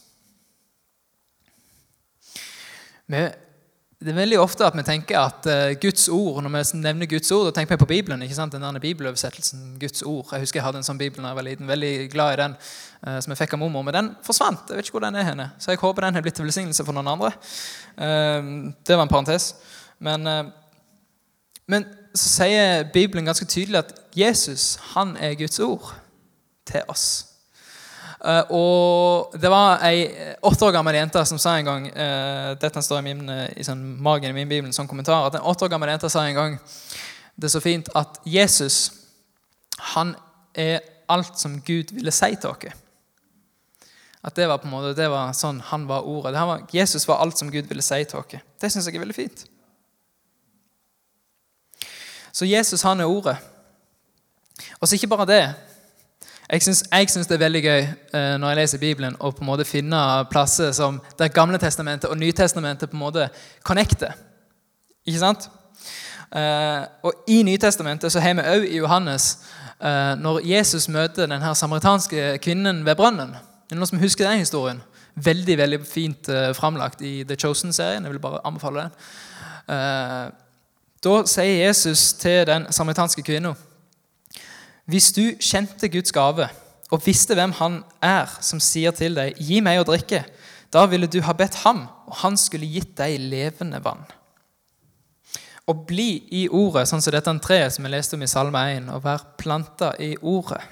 Vi 3.06 3.20
det 3.96 4.12
er 4.12 4.18
veldig 4.18 4.36
ofte 4.42 4.66
at 4.66 4.74
vi 4.76 4.82
tenker 4.84 5.16
at 5.16 5.46
uh, 5.48 5.70
Guds 5.80 6.08
ord 6.12 6.42
Når 6.44 6.52
vi 6.52 6.80
nevner 6.82 7.08
Guds 7.08 7.30
ord, 7.32 7.46
da 7.48 7.52
tenker 7.56 7.74
vi 7.74 7.80
på 7.80 7.88
Bibelen. 7.88 8.22
ikke 8.22 8.34
sant? 8.36 8.52
Den 8.52 8.60
der 8.60 8.80
bibeløversettelsen 8.80 9.78
Guds 9.80 10.02
ord. 10.02 10.26
Jeg 10.32 10.40
husker 10.44 10.60
jeg 10.60 10.66
hadde 10.66 10.82
en 10.82 10.88
sånn 10.88 11.00
bibel 11.00 11.22
da 11.22 11.30
jeg 11.30 11.38
var 11.38 11.46
liten. 11.46 11.70
Veldig 11.70 11.92
glad 12.12 12.34
i 12.34 12.40
den. 12.42 12.56
Uh, 13.00 13.16
som 13.24 13.32
jeg 13.32 13.40
fikk 13.40 13.56
av 13.56 13.62
mormor. 13.62 13.86
Men 13.86 13.96
den 13.96 14.10
forsvant. 14.26 14.68
Jeg 14.68 14.76
vet 14.76 14.90
ikke 14.90 14.98
hvor 14.98 15.06
den 15.06 15.16
er 15.16 15.24
henne. 15.30 15.48
Så 15.56 15.72
jeg 15.72 15.80
håper 15.80 16.04
den 16.04 16.18
har 16.18 16.26
blitt 16.26 16.36
til 16.36 16.44
velsignelse 16.44 16.84
for 16.84 16.96
noen 16.96 17.08
andre. 17.14 17.32
Uh, 17.96 18.68
det 18.84 18.98
var 18.98 19.06
en 19.06 19.14
parentes. 19.14 19.54
Men, 19.96 20.28
men 21.64 21.86
så 22.12 22.28
sier 22.28 22.82
Bibelen 22.92 23.24
ganske 23.24 23.48
tydelig 23.48 23.78
at 23.80 23.94
Jesus 24.12 24.74
han 24.92 25.14
er 25.16 25.38
Guds 25.40 25.56
ord 25.64 25.94
til 26.68 26.84
oss. 26.92 27.06
Uh, 28.26 28.42
og 28.58 29.36
det 29.38 29.50
var 29.52 29.84
ei 29.86 30.08
åtte 30.42 30.66
år 30.66 30.72
gammel 30.74 30.96
jente 30.98 31.20
som 31.30 31.38
sa 31.38 31.52
en 31.54 31.68
gang 31.68 31.84
uh, 31.94 32.56
Dette 32.58 32.82
står 32.82 32.98
i, 32.98 33.04
min, 33.06 33.20
uh, 33.30 33.44
i 33.54 33.62
sånn 33.62 33.84
magen 34.02 34.32
i 34.32 34.34
min 34.34 34.50
bibel 34.50 34.72
som 34.74 34.88
kommentar. 34.90 35.28
At 35.28 35.38
en 35.38 35.46
åtte 35.46 35.62
år 35.62 35.70
gammel 35.70 35.92
jente 35.92 36.10
sa 36.10 36.24
en 36.26 36.34
gang 36.34 36.56
det 37.36 37.46
er 37.46 37.52
så 37.52 37.62
fint 37.62 37.90
at 37.94 38.18
Jesus 38.26 38.80
han 39.92 40.14
er 40.56 40.80
alt 41.12 41.38
som 41.38 41.60
Gud 41.62 41.92
ville 41.94 42.10
si 42.10 42.32
til 42.34 42.50
oss. 42.50 42.82
At 44.26 44.34
det 44.34 44.48
var 44.50 44.58
på 44.58 44.66
en 44.66 44.74
måte, 44.74 44.96
det 44.98 45.06
var 45.12 45.34
sånn 45.36 45.60
han 45.68 45.84
var 45.86 46.08
ordet. 46.08 46.34
Var, 46.34 46.64
Jesus 46.72 47.06
var 47.06 47.20
alt 47.22 47.38
som 47.38 47.50
Gud 47.52 47.68
ville 47.70 47.84
si 47.84 48.00
til 48.08 48.18
oss. 48.18 48.40
Det 48.58 48.72
syns 48.72 48.88
jeg 48.88 48.98
er 48.98 49.04
veldig 49.04 49.14
fint. 49.14 49.44
Så 52.34 52.48
Jesus, 52.48 52.82
han 52.82 53.00
er 53.00 53.08
ordet. 53.08 53.36
Og 54.80 54.88
så 54.88 54.96
ikke 54.96 55.12
bare 55.14 55.28
det. 55.30 55.44
Jeg 56.46 56.62
syns 56.62 57.26
det 57.26 57.34
er 57.34 57.42
veldig 57.42 57.62
gøy 57.64 57.80
eh, 57.80 58.34
når 58.38 58.48
jeg 58.52 58.58
leser 58.60 58.78
Bibelen, 58.78 59.16
å 59.18 59.32
på 59.34 59.42
en 59.42 59.48
måte 59.48 59.66
finne 59.66 59.98
plasser 60.30 60.70
som 60.76 61.00
Det 61.18 61.32
gamle 61.34 61.58
testamentet 61.58 62.10
og 62.10 62.18
Nytestamentet 62.20 62.90
på 62.90 62.94
en 62.94 63.02
måte 63.02 63.28
connecter. 63.66 64.14
Ikke 65.06 65.18
sant? 65.18 65.48
Eh, 66.30 66.86
og 67.02 67.26
I 67.26 67.40
Nytestamentet 67.42 68.12
så 68.12 68.22
har 68.22 68.38
vi 68.38 68.46
òg 68.46 68.68
i 68.68 68.78
Johannes 68.78 69.28
eh, 69.80 70.14
når 70.22 70.40
Jesus 70.46 70.88
møter 70.88 71.26
den 71.26 71.42
her 71.42 71.54
samaritanske 71.58 72.38
kvinnen 72.38 72.84
ved 72.86 72.94
brønnen. 72.94 73.34
Er 73.34 73.74
det 73.74 73.80
noen 73.80 73.90
som 73.90 73.98
husker 73.98 74.28
den 74.28 74.44
historien? 74.44 74.82
Veldig 75.16 75.58
veldig 75.58 75.78
fint 75.88 76.28
uh, 76.28 76.52
framlagt 76.52 77.00
i 77.00 77.24
The 77.24 77.38
Chosen-serien. 77.40 78.04
Jeg 78.04 78.12
vil 78.12 78.20
bare 78.20 78.42
anbefale 78.44 78.82
den. 78.84 78.90
Uh, 79.64 80.26
da 81.02 81.14
sier 81.26 81.64
Jesus 81.66 82.12
til 82.20 82.44
den 82.46 82.66
samaritanske 82.70 83.24
kvinna 83.24 83.54
Hvis 84.86 85.10
du 85.12 85.22
kjente 85.42 85.90
Guds 85.90 86.14
gave 86.14 86.46
og 86.94 87.02
visste 87.02 87.34
hvem 87.34 87.52
han 87.58 87.80
er 88.04 88.30
som 88.40 88.60
sier 88.62 88.94
til 88.94 89.18
deg 89.18 89.34
'Gi 89.34 89.60
meg 89.60 89.80
å 89.80 89.88
drikke', 89.88 90.24
da 90.72 90.86
ville 90.86 91.06
du 91.06 91.20
ha 91.22 91.32
bedt 91.32 91.62
ham, 91.64 91.88
og 92.06 92.14
han 92.22 92.36
skulle 92.36 92.66
gitt 92.70 92.96
deg 92.98 93.18
levende 93.20 93.82
vann. 93.82 94.04
Å 95.66 95.74
bli 95.74 96.22
i 96.30 96.48
ordet, 96.48 96.86
sånn 96.88 97.02
som 97.02 97.12
dette 97.12 97.38
treet 97.42 97.74
som 97.74 97.84
jeg 97.84 97.90
leste 97.90 98.14
om 98.14 98.22
i 98.22 98.30
Salme 98.30 98.62
1, 98.76 98.90
og 98.94 99.02
være 99.02 99.34
planta 99.38 99.94
i 99.98 100.14
ordet 100.22 100.62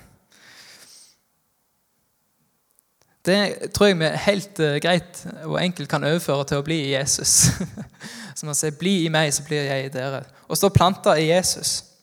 Det 3.24 3.70
tror 3.72 3.86
jeg 3.88 3.98
vi 3.98 4.08
helt 4.26 4.58
uh, 4.60 4.76
greit 4.84 5.22
og 5.48 5.56
enkelt 5.56 5.88
kan 5.88 6.04
overføre 6.04 6.44
til 6.44 6.60
å 6.60 6.64
bli 6.66 6.76
i 6.82 6.92
Jesus. 6.92 7.54
Som 8.36 8.50
han 8.50 8.58
sier, 8.58 8.74
'Bli 8.76 9.06
i 9.06 9.08
meg, 9.08 9.32
så 9.32 9.46
blir 9.46 9.64
jeg 9.64 9.86
i 9.86 9.92
dere'. 9.94 10.26
Å 10.44 10.58
stå 10.58 10.68
planta 10.68 11.14
i 11.16 11.30
Jesus. 11.30 11.93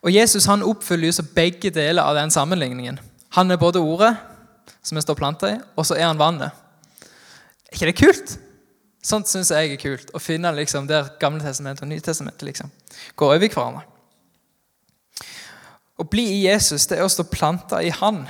Og 0.00 0.12
Jesus 0.14 0.46
han 0.48 0.64
oppfyller 0.64 1.10
jo 1.10 1.26
begge 1.34 1.70
deler 1.74 2.02
av 2.02 2.16
den 2.16 2.32
sammenligningen. 2.32 2.98
Han 3.36 3.50
er 3.50 3.60
både 3.60 3.82
ordet, 3.84 4.14
som 4.82 4.96
vi 4.96 5.04
står 5.04 5.18
planta 5.18 5.50
i, 5.52 5.58
og 5.76 5.86
så 5.86 5.98
er 5.98 6.08
han 6.08 6.20
vannet. 6.20 6.56
Er 7.68 7.76
ikke 7.76 7.90
det 7.90 7.98
kult? 8.00 8.38
Sånt 9.04 9.28
syns 9.30 9.52
jeg 9.52 9.74
er 9.74 9.80
kult. 9.80 10.10
Å 10.12 10.20
finne 10.20 10.52
liksom 10.56 10.88
der 10.88 11.12
Gamle 11.20 11.44
testamentet 11.44 11.86
og 11.86 11.92
Nytestamentet 11.92 12.44
liksom, 12.48 12.72
går 13.16 13.36
over 13.36 13.48
hverandre. 13.48 13.84
Å 16.00 16.06
bli 16.08 16.24
i 16.32 16.44
Jesus 16.46 16.86
det 16.88 16.98
er 16.98 17.04
å 17.04 17.12
stå 17.12 17.26
planta 17.28 17.82
i 17.84 17.92
Han 17.92 18.22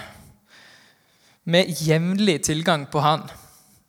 med 1.51 1.71
jevnlig 1.83 2.41
tilgang 2.47 2.87
på 2.91 3.03
Han. 3.03 3.25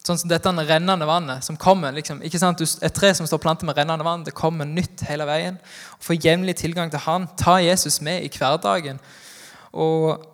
Sånn 0.02 0.18
som 0.18 0.30
dette 0.32 0.50
rennende 0.50 1.06
vannet 1.06 1.46
som 1.46 1.58
kommer. 1.62 1.94
Liksom, 1.94 2.24
ikke 2.26 2.40
sant? 2.42 2.62
Et 2.62 2.94
tre 2.94 3.12
som 3.14 3.28
står 3.30 3.42
plantet 3.42 3.68
med 3.70 3.78
rennende 3.78 4.06
vann, 4.06 4.24
det 4.26 4.34
kommer 4.34 4.66
nytt 4.66 5.04
hele 5.06 5.28
veien. 5.30 5.60
Å 5.98 6.02
få 6.02 6.18
jevnlig 6.18 6.58
tilgang 6.58 6.90
til 6.90 7.04
Han, 7.06 7.28
ta 7.38 7.60
Jesus 7.62 8.00
med 8.02 8.26
i 8.26 8.32
hverdagen. 8.34 8.98
Og 9.72 10.26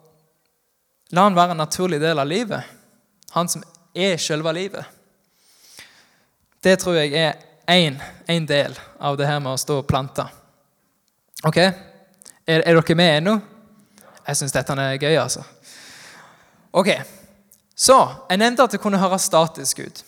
la 1.12 1.28
Han 1.28 1.36
være 1.36 1.52
en 1.52 1.64
naturlig 1.66 2.00
del 2.00 2.20
av 2.20 2.28
livet. 2.28 2.64
Han 3.36 3.52
som 3.52 3.64
er 3.96 4.16
selve 4.18 4.54
livet. 4.56 4.86
Det 6.64 6.78
tror 6.80 6.96
jeg 7.02 7.14
er 7.14 7.36
én 8.28 8.48
del 8.48 8.76
av 9.00 9.18
det 9.20 9.28
her 9.28 9.40
med 9.44 9.52
å 9.52 9.60
stå 9.60 9.82
og 9.82 9.88
plante. 9.88 10.24
Ok? 11.44 11.60
Er, 11.60 12.64
er 12.64 12.80
dere 12.80 12.96
med 12.96 13.18
ennå? 13.20 13.36
Jeg 14.28 14.40
syns 14.40 14.56
dette 14.56 14.76
er 14.80 14.98
gøy, 15.00 15.16
altså. 15.20 15.44
Ok, 16.72 16.90
Så 17.78 17.98
Jeg 18.30 18.42
nevnte 18.42 18.64
at 18.64 18.74
det 18.74 18.82
kunne 18.82 18.98
høres 18.98 19.28
statisk 19.30 19.80
ut. 19.80 20.04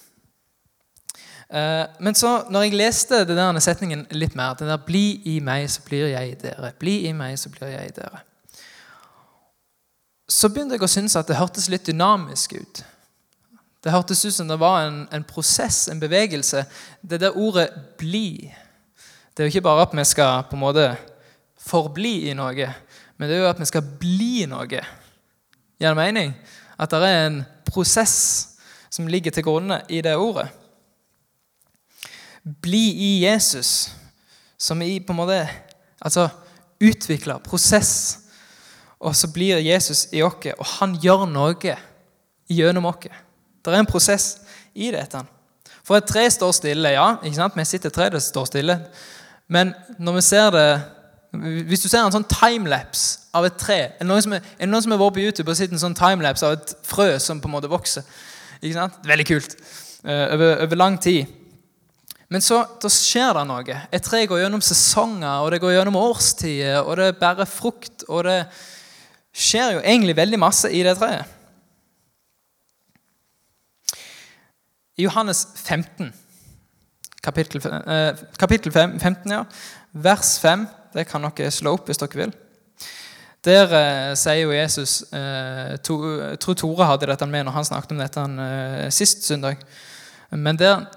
Eh, 1.50 1.86
men 2.00 2.16
så, 2.16 2.44
når 2.50 2.66
jeg 2.66 2.78
leste 2.78 3.24
denne 3.26 3.62
setningen 3.62 4.08
litt 4.12 4.36
mer, 4.36 4.54
den 4.54 4.70
der 4.70 4.78
'Bli 4.78 5.22
i 5.26 5.40
meg, 5.40 5.70
så 5.70 5.82
blir 5.86 6.08
jeg 6.08 6.32
i 6.32 6.36
dere', 6.36 6.74
Bli 6.80 7.08
i 7.08 7.14
meg, 7.14 7.40
så 7.40 7.50
blir 7.50 7.68
jeg 7.68 7.88
i 7.90 7.96
dere, 7.96 8.20
så 10.30 10.50
begynte 10.50 10.78
jeg 10.78 10.84
å 10.84 10.88
synes 10.88 11.16
at 11.16 11.28
det 11.28 11.38
hørtes 11.38 11.70
litt 11.70 11.88
dynamisk 11.88 12.54
ut. 12.54 12.84
Det 13.84 13.92
hørtes 13.92 14.26
ut 14.26 14.34
som 14.34 14.48
det 14.48 14.60
var 14.60 14.86
en, 14.86 15.08
en 15.12 15.24
prosess, 15.24 15.88
en 15.88 16.00
bevegelse. 16.00 16.66
Det 17.02 17.20
der 17.20 17.38
ordet 17.38 17.70
'bli' 17.98 18.54
Det 19.40 19.44
er 19.44 19.48
jo 19.48 19.56
ikke 19.56 19.70
bare 19.70 19.82
at 19.82 19.94
vi 19.96 20.04
skal 20.04 20.44
på 20.44 20.56
en 20.56 20.60
måte 20.60 20.98
forbli 21.58 22.30
i 22.30 22.34
noe, 22.34 22.74
men 23.18 23.30
det 23.30 23.38
er 23.38 23.40
jo 23.40 23.50
at 23.50 23.60
vi 23.60 23.66
skal 23.66 23.86
bli 24.00 24.46
noe. 24.46 24.82
Gir 25.80 25.88
det 25.88 25.96
mening? 25.96 26.34
At 26.80 26.92
det 26.92 27.00
er 27.08 27.28
en 27.28 27.46
prosess 27.72 28.16
som 28.90 29.08
ligger 29.08 29.32
til 29.32 29.46
grunne 29.46 29.82
i 29.90 30.02
det 30.02 30.16
ordet. 30.18 30.48
Bli 32.62 32.86
i 32.92 33.10
Jesus, 33.26 33.92
som 34.58 34.82
i 34.82 35.00
på 35.00 35.14
en 35.14 35.22
måte 35.22 35.42
Altså 36.00 36.30
utvikle 36.80 37.34
prosess. 37.44 38.20
Og 39.00 39.16
så 39.16 39.28
blir 39.32 39.60
Jesus 39.60 40.08
i 40.16 40.22
oss, 40.24 40.46
og 40.58 40.66
han 40.80 40.96
gjør 40.96 41.26
noe 41.28 41.76
gjennom 42.48 42.88
oss. 42.88 43.10
Det 43.64 43.74
er 43.74 43.80
en 43.80 43.90
prosess 43.90 44.30
i 44.76 44.92
dette. 44.92 45.22
For 45.84 46.00
et 46.00 46.08
tre 46.08 46.26
står 46.32 46.52
stille, 46.56 46.94
ja. 46.96 47.18
ikke 47.24 47.36
sant? 47.36 47.58
Vi 47.58 47.66
sitter 47.68 47.92
et 47.92 47.96
tre, 47.96 48.10
det 48.14 48.22
står 48.24 48.48
stille. 48.48 48.76
Men 49.48 49.74
når 49.98 50.20
vi 50.20 50.24
ser 50.24 50.52
det 50.56 50.68
hvis 51.30 51.84
du 51.84 51.90
ser 51.90 52.02
en 52.02 52.14
sånn 52.14 52.26
timelapse 52.26 53.30
av 53.38 53.46
et 53.46 53.58
tre 53.62 53.76
Er 53.78 54.00
det 54.00 54.08
noen 54.10 54.24
som, 54.26 54.34
er, 54.34 54.98
vært 54.98 55.14
på 55.14 55.22
YouTube 55.22 55.52
og 55.52 55.58
sett 55.60 55.74
en 55.74 55.82
sånn 55.82 55.98
timelapse 55.98 56.48
av 56.48 56.56
et 56.58 56.72
frø 56.88 57.12
som 57.22 57.42
på 57.42 57.50
en 57.50 57.54
måte 57.54 57.70
vokser? 57.70 58.08
Ikke 58.60 58.76
sant? 58.76 58.98
Veldig 59.06 59.28
kult. 59.30 59.54
Uh, 60.02 60.26
over, 60.34 60.64
over, 60.66 60.80
lang 60.80 60.98
tid. 61.02 61.30
Men 62.30 62.42
så 62.44 62.64
skjer 62.82 63.34
det 63.38 63.46
noe. 63.50 63.78
Et 63.94 64.04
tre 64.04 64.24
går 64.30 64.42
gjennom 64.42 64.64
sesonger, 64.64 65.44
og 65.44 65.54
det 65.54 65.62
går 65.62 65.76
gjennom 65.78 65.98
årstider, 66.02 66.82
og 66.82 66.98
det 67.00 67.14
bærer 67.22 67.50
frukt. 67.50 68.06
Og 68.10 68.26
det 68.28 68.40
skjer 69.34 69.78
jo 69.78 69.84
egentlig 69.84 70.18
veldig 70.18 70.42
masse 70.42 70.72
i 70.74 70.82
det 70.86 70.98
treet. 71.00 71.38
I 75.00 75.06
Johannes 75.06 75.46
15, 75.56 76.10
kapittel, 77.24 77.62
eh, 77.86 78.14
kapittel 78.40 78.72
15, 78.72 79.32
ja, 79.32 79.44
vers 79.92 80.38
5 80.40 80.68
det 80.94 81.06
kan 81.10 81.26
dere 81.26 81.52
slå 81.54 81.76
opp 81.78 81.90
hvis 81.90 82.02
dere 82.02 82.24
vil. 82.24 82.32
Der 83.46 83.72
eh, 83.72 84.14
sier 84.20 84.42
jo 84.44 84.52
Jesus 84.52 85.02
eh, 85.16 85.78
to, 85.86 85.96
Jeg 86.20 86.40
tror 86.44 86.58
Tore 86.60 86.88
hadde 86.90 87.08
dette 87.08 87.28
med 87.30 87.46
når 87.48 87.56
han 87.56 87.68
snakket 87.68 87.94
om 87.96 88.02
dette 88.02 88.26
eh, 88.46 88.90
sist 88.92 89.24
søndag. 89.24 89.62
Men 90.32 90.60
der 90.60 90.88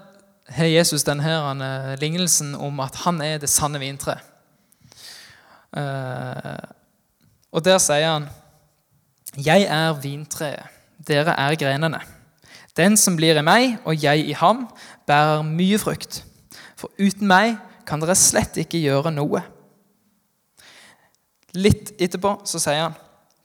har 0.51 0.67
Jesus 0.67 1.05
denne 1.07 1.23
eh, 1.23 1.93
lignelsen 2.01 2.55
om 2.55 2.79
at 2.83 2.99
han 3.05 3.21
er 3.21 3.39
det 3.39 3.49
sanne 3.49 3.79
vintre. 3.79 4.17
Eh, 5.77 6.65
og 7.53 7.63
der 7.63 7.79
sier 7.81 8.09
han 8.11 8.27
Jeg 9.37 9.63
er 9.65 9.95
vintreet, 9.97 10.67
dere 11.07 11.33
er 11.39 11.55
grenene. 11.55 12.01
Den 12.77 12.97
som 12.97 13.15
blir 13.15 13.37
i 13.37 13.45
meg 13.45 13.79
og 13.85 14.03
jeg 14.03 14.27
i 14.27 14.35
ham, 14.37 14.67
bærer 15.07 15.43
mye 15.47 15.79
frukt. 15.81 16.23
For 16.79 16.91
uten 16.99 17.27
meg 17.29 17.57
kan 17.87 18.01
dere 18.01 18.15
slett 18.17 18.57
ikke 18.61 18.81
gjøre 18.81 19.11
noe. 19.13 19.43
Litt 21.53 21.93
etterpå 22.01 22.39
så 22.49 22.61
sier 22.61 22.87
han, 22.87 22.97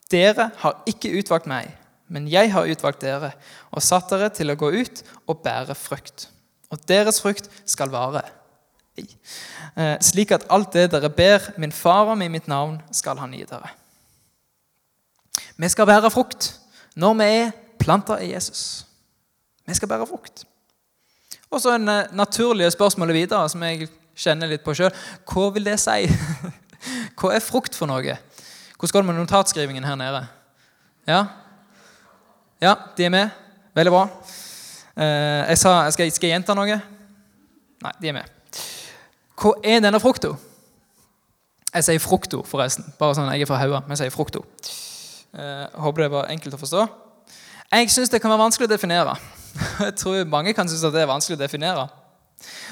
'Dere 0.08 0.50
har 0.62 0.82
ikke 0.88 1.12
utvalgt 1.20 1.46
meg, 1.46 1.68
men 2.08 2.28
jeg 2.32 2.52
har 2.52 2.64
utvalgt 2.64 3.02
dere' 3.04 3.34
'og 3.70 3.82
satt 3.82 4.08
dere 4.10 4.30
til 4.32 4.50
å 4.50 4.56
gå 4.56 4.70
ut 4.72 5.02
og 5.28 5.42
bære 5.44 5.74
frukt.' 5.74 6.28
'Og 6.70 6.88
deres 6.88 7.20
frukt 7.20 7.50
skal 7.66 7.90
vare.' 7.90 8.38
Eh, 9.78 9.96
slik 10.02 10.32
at 10.34 10.46
alt 10.50 10.72
det 10.72 10.90
dere 10.90 11.10
ber 11.10 11.52
min 11.56 11.72
far 11.72 12.08
om 12.10 12.22
i 12.22 12.28
mitt 12.28 12.48
navn, 12.48 12.80
skal 12.90 13.18
han 13.18 13.32
gi 13.32 13.44
dere. 13.46 13.70
Vi 15.56 15.68
skal 15.68 15.86
bære 15.86 16.10
frukt 16.10 16.60
når 16.96 17.14
vi 17.14 17.24
er 17.24 17.52
planta 17.78 18.18
i 18.18 18.32
Jesus. 18.32 18.86
Vi 19.66 19.74
skal 19.74 19.88
bære 19.88 20.06
frukt. 20.06 20.44
Og 21.50 21.62
så 21.62 21.74
en 21.74 21.88
eh, 21.88 22.10
naturlige 22.12 22.70
spørsmål 22.70 23.12
videre, 23.16 23.48
som 23.48 23.62
jeg 23.64 23.88
kjenner 24.18 24.50
litt 24.50 24.64
på 24.64 24.74
sjøl. 24.76 24.92
Hva 25.28 25.48
vil 25.54 25.68
det 25.68 25.78
si? 25.80 26.08
Hva 27.18 27.34
er 27.34 27.44
frukt 27.44 27.76
for 27.76 27.90
noe? 27.90 28.18
Hvordan 28.78 28.92
går 28.92 29.02
det 29.02 29.08
med 29.10 29.20
notatskrivingen 29.22 29.86
her 29.88 29.96
nede? 29.98 30.26
Ja? 31.08 31.22
Ja, 32.62 32.74
de 32.96 33.06
er 33.06 33.14
med? 33.14 33.30
Veldig 33.74 33.94
bra. 33.94 34.04
Eh, 34.98 35.48
jeg 35.48 35.58
sa 35.62 35.72
skal, 35.94 36.12
skal 36.12 36.28
jeg 36.28 36.36
gjenta 36.36 36.56
noe? 36.58 36.78
Nei, 37.84 37.94
de 38.02 38.10
er 38.10 38.18
med. 38.18 38.36
Hva 39.38 39.54
er 39.62 39.80
denne 39.82 40.00
frukta? 40.02 40.34
Jeg 41.68 41.84
sier 41.84 42.02
frukto, 42.02 42.42
forresten. 42.48 42.86
Bare 42.98 43.14
sånn, 43.14 43.28
Jeg 43.36 43.44
er 43.44 43.50
fra 43.50 43.60
Haua, 43.60 43.82
men 43.84 43.94
jeg 43.94 44.06
sier 44.06 44.14
frukto. 44.14 44.44
Eh, 45.36 45.66
håper 45.78 46.04
det 46.04 46.12
var 46.12 46.30
enkelt 46.32 46.56
å 46.56 46.60
forstå. 46.60 46.86
Jeg 47.70 47.90
syns 47.92 48.10
det 48.10 48.20
kan 48.22 48.32
være 48.32 48.46
vanskelig 48.46 48.66
å 48.66 48.72
definere. 48.72 49.14
Jeg 49.86 49.94
tror 49.98 50.24
mange 50.24 50.54
kan 50.54 50.68
synes 50.68 50.84
at 50.84 50.94
det 50.94 51.02
er 51.02 51.10
vanskelig 51.10 51.38
å 51.38 51.42
definere. 51.42 51.88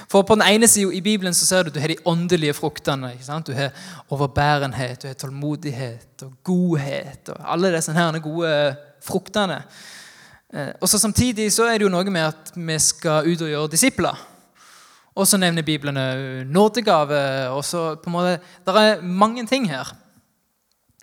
For 0.07 0.23
på 0.23 0.37
den 0.38 0.47
ene 0.47 0.69
sida 0.71 0.93
i 0.95 1.02
Bibelen 1.02 1.35
så 1.35 1.47
ser 1.47 1.64
du 1.66 1.73
at 1.73 1.75
du 1.75 1.81
har 1.83 1.90
de 1.90 1.99
åndelige 2.07 2.55
fruktene. 2.55 3.11
Du 3.47 3.52
har 3.57 3.75
overbærenhet, 4.11 5.02
du 5.02 5.09
har 5.09 5.19
tålmodighet 5.19 6.23
og 6.23 6.33
godhet. 6.45 7.28
og 7.28 7.43
Alle 7.43 7.73
disse 7.75 7.93
her 7.93 8.19
gode 8.23 8.76
fruktene. 9.02 9.62
Eh, 10.55 10.73
og 10.81 10.88
så 10.88 10.99
Samtidig 10.99 11.52
så 11.52 11.66
er 11.66 11.78
det 11.78 11.88
jo 11.88 11.93
noe 11.93 12.11
med 12.11 12.28
at 12.28 12.52
vi 12.55 12.78
skal 12.78 13.26
ut 13.26 13.43
og 13.43 13.50
gjøre 13.50 13.73
disipler. 13.75 14.26
Og 15.16 15.26
så 15.26 15.37
nevner 15.40 15.62
Bibelen 15.62 16.47
nådegave. 16.47 17.49
og 17.49 17.64
så 17.64 17.95
på 17.95 18.11
en 18.11 18.12
måte, 18.12 18.38
Det 18.66 18.76
er 18.76 19.02
mange 19.02 19.47
ting 19.47 19.69
her. 19.69 19.97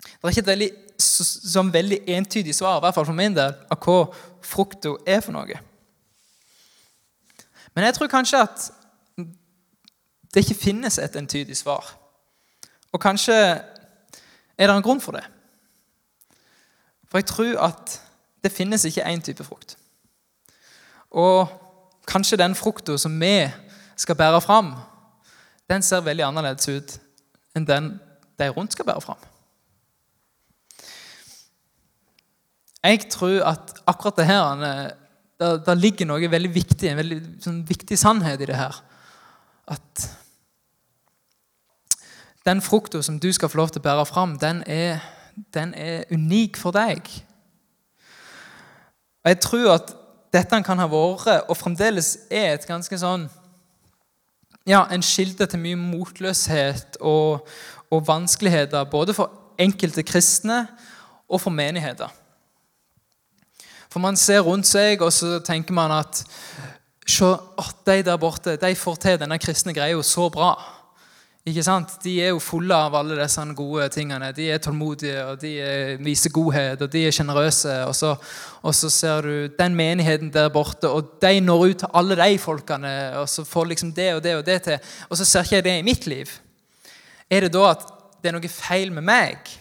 Det 0.02 0.24
er 0.24 0.28
ikke 0.28 0.40
et 0.40 0.46
veldig, 0.46 0.70
som 0.98 1.72
veldig 1.72 1.98
entydig 2.06 2.54
svar, 2.54 2.78
i 2.78 2.80
hvert 2.80 2.94
fall 2.94 3.04
for 3.04 3.12
min 3.12 3.34
del, 3.34 3.52
av 3.70 3.78
hva 3.78 4.06
frukta 4.40 4.94
er 5.06 5.20
for 5.20 5.32
noe. 5.32 5.58
Men 7.74 7.84
jeg 7.84 7.94
tror 7.94 8.06
kanskje 8.06 8.42
at 8.42 8.70
det 10.34 10.42
ikke 10.42 10.60
finnes 10.60 10.98
et 10.98 11.16
entydig 11.16 11.56
svar. 11.56 11.94
Og 12.92 13.00
kanskje 13.00 13.34
er 13.34 14.66
det 14.66 14.76
en 14.76 14.82
grunn 14.82 15.00
for 15.00 15.12
det. 15.12 15.24
For 17.08 17.18
jeg 17.18 17.26
tror 17.26 17.60
at 17.68 18.00
det 18.42 18.52
finnes 18.52 18.84
ikke 18.84 19.06
én 19.06 19.22
type 19.22 19.44
frukt. 19.44 19.76
Og 21.10 21.48
kanskje 22.06 22.36
den 22.36 22.54
frukta 22.54 22.96
som 22.98 23.20
vi 23.20 23.50
skal 23.96 24.16
bære 24.16 24.40
fram, 24.40 24.74
den 25.70 25.82
ser 25.82 26.00
veldig 26.04 26.24
annerledes 26.26 26.68
ut 26.68 26.98
enn 27.54 27.66
den 27.66 27.94
de 28.38 28.48
rundt 28.50 28.72
skal 28.74 28.84
bære 28.84 29.00
fram. 29.00 29.22
Jeg 32.84 33.06
tror 33.10 33.44
at 33.48 33.78
akkurat 33.86 34.16
det 34.16 34.26
her 34.26 34.90
der 35.38 35.74
ligger 35.74 36.06
noe 36.06 36.30
veldig 36.30 36.52
viktig, 36.54 36.88
en 36.90 37.00
veldig 37.00 37.20
sånn, 37.42 37.62
viktig 37.66 37.98
sannhet 37.98 38.42
i 38.42 38.48
det 38.50 38.58
her. 38.58 38.76
At 39.66 40.04
den 42.44 42.60
frukta 42.62 43.02
som 43.02 43.18
du 43.20 43.30
skal 43.32 43.48
få 43.48 43.58
lov 43.62 43.72
til 43.72 43.82
å 43.82 43.86
bære 43.86 44.06
fram, 44.06 44.36
den 44.38 44.62
er, 44.70 45.02
den 45.54 45.72
er 45.74 46.04
unik 46.12 46.58
for 46.60 46.76
deg. 46.76 47.08
Og 49.24 49.32
Jeg 49.32 49.40
tror 49.40 49.70
at 49.74 49.94
dette 50.34 50.60
kan 50.66 50.82
ha 50.82 50.86
vært, 50.90 51.48
og 51.48 51.56
fremdeles 51.56 52.16
er, 52.30 52.54
et 52.54 52.66
ganske 52.68 52.98
sånn 52.98 53.28
ja, 54.66 54.86
en 54.90 55.02
kilde 55.04 55.46
til 55.46 55.60
mye 55.60 55.76
motløshet 55.76 56.98
og, 57.04 57.48
og 57.92 58.06
vanskeligheter, 58.08 58.86
både 58.88 59.14
for 59.16 59.32
enkelte 59.60 60.02
kristne 60.06 60.64
og 61.28 61.40
for 61.40 61.52
menigheter. 61.54 62.12
For 63.94 64.02
man 64.02 64.16
ser 64.18 64.42
rundt 64.42 64.66
seg, 64.66 65.04
og 65.06 65.12
så 65.14 65.36
tenker 65.46 65.76
man 65.76 65.92
at 65.94 66.24
Se, 67.04 67.26
de 67.84 67.98
der 68.00 68.16
borte 68.16 68.54
de 68.56 68.70
får 68.80 68.94
til 68.96 69.18
denne 69.20 69.36
kristne 69.36 69.74
greia 69.76 69.98
så 70.02 70.30
bra. 70.32 70.54
Ikke 71.44 71.62
sant? 71.62 71.98
De 72.00 72.14
er 72.24 72.30
jo 72.32 72.40
fulle 72.40 72.72
av 72.72 72.96
alle 72.96 73.18
disse 73.18 73.44
gode 73.52 73.90
tingene. 73.92 74.30
De 74.32 74.46
er 74.48 74.62
tålmodige, 74.64 75.18
og 75.28 75.42
de 75.42 75.52
viser 76.00 76.32
godhet, 76.32 76.80
og 76.80 76.88
de 76.90 77.02
er 77.04 77.12
sjenerøse. 77.12 77.74
Og, 77.84 78.24
og, 78.62 78.72
så 78.72 78.90
ser 78.90 79.28
du 79.28 79.52
den 79.58 79.76
menigheten 79.76 80.32
der 80.32 80.48
borte, 80.48 80.88
og 80.88 81.20
de 81.20 81.34
når 81.44 81.66
ut 81.66 81.84
til 81.84 81.94
alle 82.00 82.16
de 82.22 82.40
folkene. 82.40 82.94
Og 83.20 83.28
så 83.28 83.44
får 83.44 83.70
liksom 83.74 83.92
det 83.92 84.14
og 84.16 84.24
det 84.24 84.34
og 84.40 84.46
det 84.48 84.62
til. 84.64 84.96
Og 85.10 85.20
så 85.20 85.28
ser 85.28 85.44
ikke 85.44 85.60
jeg 85.60 85.68
det 85.68 85.78
i 85.78 85.86
mitt 85.92 86.08
liv. 86.08 86.34
Er 87.28 87.44
det 87.44 87.52
da 87.52 87.68
at 87.74 87.84
det 88.24 88.32
er 88.32 88.38
noe 88.40 88.56
feil 88.56 88.96
med 88.96 89.04
meg? 89.04 89.54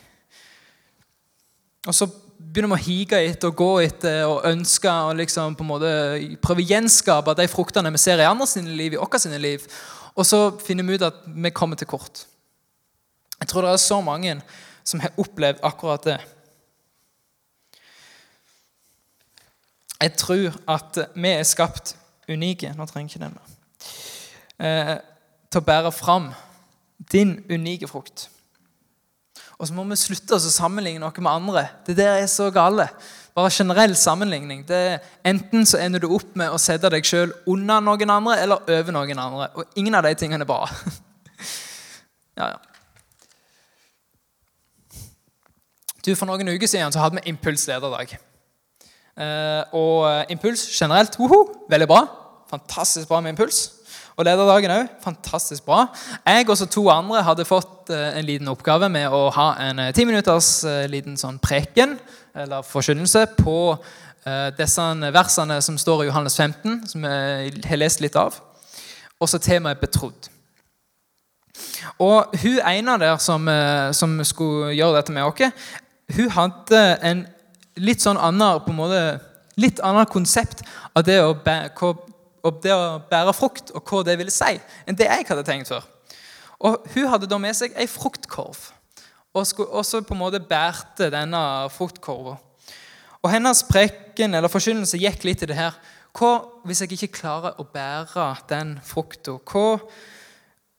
Og 1.83 1.91
så 1.91 2.07
begynner 2.53 2.75
vi 2.75 2.77
å 2.77 2.85
hige 2.85 3.19
etter 3.25 3.49
og 3.49 3.57
gå 3.57 3.71
etter 3.81 4.27
og 4.29 4.43
ønske 4.45 4.91
og 5.07 5.15
liksom 5.17 5.55
på 5.57 5.65
en 5.65 5.71
måte 5.71 5.93
prøve 6.43 6.61
å 6.61 6.69
gjenskape 6.69 7.33
de 7.39 7.47
fruktene 7.49 7.91
vi 7.95 8.01
ser 8.01 8.21
i 8.21 8.27
andre 8.29 8.45
sine 8.49 8.75
liv, 8.77 8.93
i 8.93 8.99
våre 9.01 9.21
sine 9.21 9.39
liv. 9.41 9.65
Og 10.13 10.27
så 10.29 10.41
finner 10.61 10.85
vi 10.85 10.99
ut 10.99 11.05
at 11.07 11.23
vi 11.25 11.49
kommer 11.49 11.79
til 11.79 11.89
kort. 11.89 12.27
Jeg 13.39 13.49
tror 13.49 13.65
det 13.65 13.71
er 13.73 13.81
så 13.81 13.97
mange 14.05 14.35
som 14.85 15.01
har 15.01 15.17
opplevd 15.17 15.63
akkurat 15.65 16.05
det. 16.05 16.19
Jeg 20.03 20.13
tror 20.19 20.59
at 20.69 20.99
vi 21.15 21.31
er 21.31 21.47
skapt 21.47 21.95
unike 22.29 22.69
Nå 22.75 22.85
trenger 22.87 23.09
jeg 23.09 23.17
ikke 23.17 23.25
den 23.25 23.35
mer. 23.35 23.55
Eh, 24.63 24.95
til 25.49 25.63
å 25.63 25.65
bære 25.65 25.91
fram 25.95 26.29
din 27.11 27.39
unike 27.49 27.89
frukt. 27.89 28.27
Og 29.59 29.67
så 29.69 29.75
må 29.75 29.85
vi 29.87 29.97
slutte 29.99 30.37
å 30.37 30.41
sammenligne 30.41 31.01
noe 31.03 31.23
med 31.23 31.31
andre. 31.31 31.67
Det 31.85 31.95
der 31.97 32.23
er 32.23 32.29
så 32.31 32.49
gale. 32.53 32.87
Bare 33.33 33.51
generell 33.53 33.95
sammenligning. 33.97 34.63
Det 34.67 34.99
Enten 35.25 35.65
så 35.65 35.79
ender 35.81 36.03
du 36.03 36.09
opp 36.13 36.35
med 36.37 36.53
å 36.53 36.59
sette 36.61 36.89
deg 36.93 37.05
sjøl 37.05 37.33
under 37.49 37.81
noen 37.81 38.13
andre 38.13 38.37
eller 38.43 38.75
over 38.75 38.95
noen 38.95 39.19
andre. 39.19 39.49
Og 39.57 39.79
ingen 39.79 39.95
av 39.97 40.05
de 40.05 40.13
tingene 40.17 40.45
er 40.45 40.49
bra. 40.49 40.67
ja, 42.39 42.53
ja. 42.53 42.59
Du, 46.03 46.11
For 46.19 46.27
noen 46.27 46.51
uker 46.51 46.67
siden 46.67 46.91
så 46.91 46.99
hadde 46.99 47.21
vi 47.21 47.31
Impuls 47.31 47.63
lederdag. 47.69 48.17
Eh, 49.13 49.75
og 49.77 50.31
Impuls 50.33 50.65
generelt 50.75 51.15
woho, 51.21 51.45
veldig 51.71 51.87
bra. 51.87 52.01
Fantastisk 52.53 53.07
bra 53.07 53.21
med 53.23 53.33
impuls. 53.33 53.63
Og 54.13 54.27
lederdagen 54.27 54.71
òg. 54.75 54.89
Fantastisk 55.01 55.65
bra. 55.65 55.87
Jeg 56.27 56.45
og 56.45 56.59
to 56.69 56.83
andre 56.93 57.23
hadde 57.25 57.47
fått 57.49 57.89
eh, 57.89 58.19
en 58.19 58.27
liten 58.27 58.51
oppgave 58.51 58.89
med 58.93 59.09
å 59.09 59.25
ha 59.33 59.47
en 59.63 59.81
eh, 59.81 59.93
ti 59.95 60.05
minutters 60.05 60.63
eh, 60.69 60.85
liten 60.91 61.17
sånn 61.17 61.39
preken 61.41 61.97
eller 62.33 62.65
forkynnelse 62.65 63.27
på 63.37 63.57
disse 64.55 64.83
versene 65.11 65.57
som 65.59 65.75
står 65.75 66.01
i 66.01 66.05
Johannes 66.07 66.37
15, 66.39 66.77
som 66.87 67.03
jeg 67.03 67.49
har 67.67 67.79
lest 67.81 67.99
litt 67.99 68.15
av. 68.15 68.37
Og 69.19 69.27
så 69.27 69.35
temaet 69.35 69.81
'betrodd'. 69.81 70.29
Og 71.99 72.31
Hun 72.39 72.61
ene 72.63 72.95
der 73.01 73.17
som, 73.19 73.49
som 73.91 74.15
skulle 74.23 74.71
gjøre 74.77 74.95
dette 74.95 75.11
med 75.11 75.27
oss, 75.27 75.51
hun 76.15 76.29
hadde 76.31 76.81
en 77.03 77.25
litt 77.75 77.99
sånn 78.01 78.17
annen, 78.17 78.63
på 78.63 78.71
en 78.71 78.79
måte, 78.79 79.03
litt 79.59 79.83
annet 79.83 80.09
konsept 80.09 80.63
av 80.95 81.03
det 81.03 81.19
å 81.19 81.35
og 82.43 82.59
det 82.63 82.73
å 82.75 82.99
bære 83.09 83.33
frukt, 83.35 83.71
og 83.71 83.83
hva 83.87 84.03
det 84.07 84.17
ville 84.19 84.33
si, 84.33 84.57
enn 84.85 84.97
det 84.99 85.07
jeg 85.07 85.27
hadde 85.29 85.45
tenkt 85.47 85.71
før. 85.71 85.85
Og 86.63 86.87
Hun 86.93 87.09
hadde 87.11 87.27
da 87.27 87.39
med 87.39 87.55
seg 87.57 87.75
ei 87.79 87.87
fruktkorv, 87.89 88.69
og 89.33 89.47
skulle 89.47 89.73
også 89.73 90.03
på 90.05 90.15
en 90.15 90.21
måte 90.21 90.43
bærte 90.43 91.09
denne 91.11 91.41
fruktkorva. 91.73 92.37
Og 93.23 93.31
Hennes 93.31 93.63
preken 93.65 94.35
eller 94.35 94.51
forkynnelse 94.51 94.99
gikk 94.99 95.23
litt 95.23 95.43
i 95.45 95.49
det 95.49 95.57
her. 95.57 95.75
Hva 96.13 96.43
hvis 96.67 96.83
jeg 96.83 96.93
ikke 96.93 97.15
klarer 97.17 97.55
å 97.57 97.65
bære 97.65 98.27
den 98.51 98.75
frukta? 98.85 99.39
Hva 99.39 99.79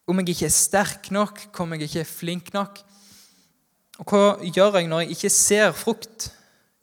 om 0.06 0.20
jeg 0.20 0.34
ikke 0.34 0.50
er 0.50 0.54
sterk 0.54 1.08
nok? 1.14 1.46
Hva 1.48 1.64
om 1.64 1.74
jeg 1.74 1.88
ikke 1.88 2.04
er 2.04 2.10
flink 2.10 2.52
nok? 2.54 2.82
Og 4.02 4.10
hva 4.12 4.22
gjør 4.44 4.78
jeg 4.78 4.90
når 4.90 5.04
jeg 5.04 5.16
ikke 5.16 5.32
ser 5.32 5.72
frukt 5.76 6.28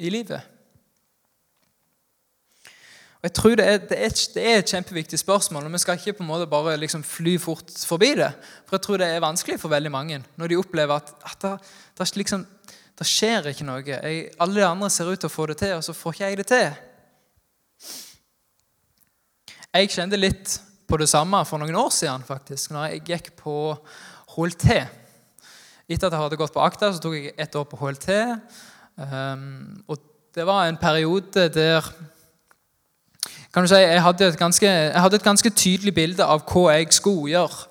i 0.01 0.11
livet? 0.11 0.50
Og 3.21 3.27
jeg 3.29 3.33
tror 3.37 3.53
det 3.53 3.65
er, 3.69 3.81
det, 3.85 3.97
er, 4.01 4.13
det 4.33 4.43
er, 4.49 4.55
et 4.57 4.71
kjempeviktig 4.73 5.19
spørsmål, 5.21 5.67
og 5.67 5.73
vi 5.75 5.79
skal 5.83 5.99
ikke 5.99 6.15
på 6.17 6.23
en 6.23 6.29
måte 6.31 6.47
bare 6.49 6.73
liksom 6.81 7.03
fly 7.05 7.35
fort 7.37 7.69
forbi 7.85 8.15
det. 8.17 8.31
For 8.65 8.79
jeg 8.79 8.81
tror 8.81 8.97
det 8.97 9.09
er 9.13 9.21
vanskelig 9.21 9.59
for 9.61 9.69
veldig 9.69 9.91
mange 9.93 10.23
når 10.41 10.49
de 10.49 10.57
opplever 10.57 10.95
at, 10.95 11.11
at 11.29 11.43
det, 11.43 11.51
det, 11.99 12.07
liksom, 12.17 12.47
det, 12.97 13.05
skjer 13.05 13.51
ikke 13.51 13.67
noe. 13.67 13.83
Jeg, 13.85 14.23
alle 14.41 14.57
de 14.57 14.65
andre 14.65 14.89
ser 14.89 15.11
ut 15.11 15.21
til 15.21 15.29
å 15.29 15.33
få 15.35 15.45
det 15.51 15.59
til, 15.59 15.75
og 15.77 15.85
så 15.85 15.93
får 15.93 16.15
ikke 16.17 16.31
jeg 16.31 16.39
det 16.39 16.47
til. 16.49 16.79
Jeg 19.71 19.91
kjente 19.93 20.17
litt 20.17 20.55
på 20.89 20.97
det 20.97 21.07
samme 21.11 21.43
for 21.45 21.61
noen 21.61 21.77
år 21.77 21.91
siden, 21.93 22.25
faktisk, 22.25 22.73
når 22.73 22.87
jeg 22.89 23.03
gikk 23.11 23.29
på 23.37 23.53
HLT. 24.33 24.65
Etter 25.91 26.07
at 26.09 26.15
jeg 26.15 26.23
hadde 26.23 26.39
gått 26.41 26.55
på 26.55 26.63
Akta, 26.65 26.89
så 26.89 27.03
tok 27.05 27.19
jeg 27.19 27.35
ett 27.37 27.59
år 27.59 27.69
på 27.69 27.77
HLT. 27.83 28.09
Um, 28.97 29.05
ehm, 29.05 29.53
og 29.85 30.01
det 30.33 30.47
var 30.49 30.65
en 30.65 30.81
periode 30.81 31.45
der 31.53 31.85
kan 33.51 33.65
du 33.65 33.67
si, 33.67 33.75
jeg 33.75 34.03
hadde, 34.03 34.27
et 34.31 34.39
ganske, 34.39 34.67
jeg 34.67 35.01
hadde 35.01 35.17
et 35.19 35.25
ganske 35.25 35.49
tydelig 35.49 35.93
bilde 35.93 36.23
av 36.23 36.45
hva 36.47 36.77
jeg 36.77 36.93
skulle 36.95 37.33
gjøre 37.33 37.67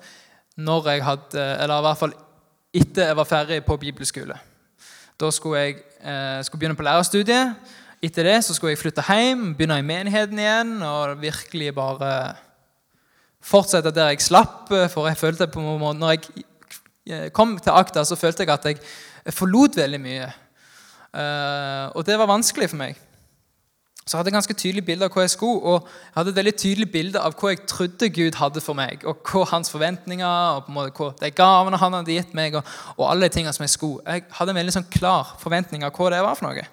når 0.61 0.89
jeg 0.91 1.03
hadde, 1.07 1.45
eller 1.63 1.79
i 1.79 1.85
hvert 1.87 1.97
fall 1.97 2.13
etter 2.71 3.09
jeg 3.09 3.17
var 3.17 3.27
ferdig 3.27 3.59
på 3.65 3.77
bibelskole. 3.81 4.37
Da 5.19 5.31
skulle 5.33 5.63
jeg 5.63 5.79
eh, 5.99 6.43
skulle 6.45 6.61
begynne 6.61 6.77
på 6.77 6.85
lærerstudiet. 6.85 7.55
Etter 8.01 8.25
det 8.25 8.37
så 8.45 8.55
skulle 8.55 8.75
jeg 8.75 8.81
flytte 8.81 9.03
hjem, 9.05 9.51
begynne 9.57 9.79
i 9.81 9.85
menigheten 9.85 10.39
igjen 10.39 10.77
og 10.85 11.19
virkelig 11.21 11.73
bare 11.77 12.11
fortsette 13.41 13.93
der 13.93 14.13
jeg 14.13 14.23
slapp. 14.25 14.69
For 14.69 15.09
jeg 15.09 15.19
følte 15.19 15.49
på 15.51 15.61
når 15.61 16.15
jeg 16.15 17.33
kom 17.33 17.57
til 17.59 17.73
Akta, 17.73 18.05
så 18.05 18.15
følte 18.15 18.45
jeg 18.45 18.53
at 18.53 18.65
jeg 18.69 19.33
forlot 19.33 19.77
veldig 19.77 20.01
mye. 20.01 20.29
Eh, 21.11 21.85
og 21.93 22.05
det 22.07 22.17
var 22.17 22.29
vanskelig 22.31 22.71
for 22.71 22.81
meg. 22.81 22.97
Så 24.11 24.17
jeg 24.17 24.19
hadde 24.19 24.31
et 24.33 24.35
ganske 24.35 24.53
tydelig 24.59 24.81
bilde 24.83 25.07
av 25.07 25.13
hva 25.15 25.23
jeg 25.23 25.31
skulle, 25.31 25.61
og 25.63 25.85
jeg 25.87 26.17
hadde 26.17 26.31
et 26.33 26.35
veldig 26.41 26.51
tydelig 26.59 26.87
bilde 26.91 27.19
av 27.23 27.35
hva 27.39 27.51
jeg 27.53 27.61
trodde 27.71 28.09
Gud 28.11 28.35
hadde 28.35 28.59
for 28.59 28.75
meg, 28.75 29.05
og 29.07 29.21
hva 29.23 29.45
hans 29.53 29.71
forventninger 29.71 30.25
og 30.27 30.65
på 30.65 30.73
en 30.73 30.75
måte 30.75 30.91
hva 30.97 31.07
de 31.21 31.29
gavene 31.37 31.77
han 31.79 31.95
hadde 31.95 32.17
gitt 32.17 32.33
meg, 32.35 32.57
og, 32.59 32.73
og 32.97 33.05
alle 33.07 33.29
de 33.29 33.37
tingene 33.37 33.53
som 33.55 33.63
jeg 33.63 33.71
skulle. 33.71 34.03
Jeg 34.03 34.25
hadde 34.35 34.51
en 34.51 34.59
veldig 34.59 34.73
sånn 34.75 34.89
klar 34.91 35.31
forventning 35.39 35.87
av 35.87 35.95
hva 35.95 36.09
det 36.11 36.19
var 36.25 36.35
for 36.35 36.49
noe. 36.49 36.65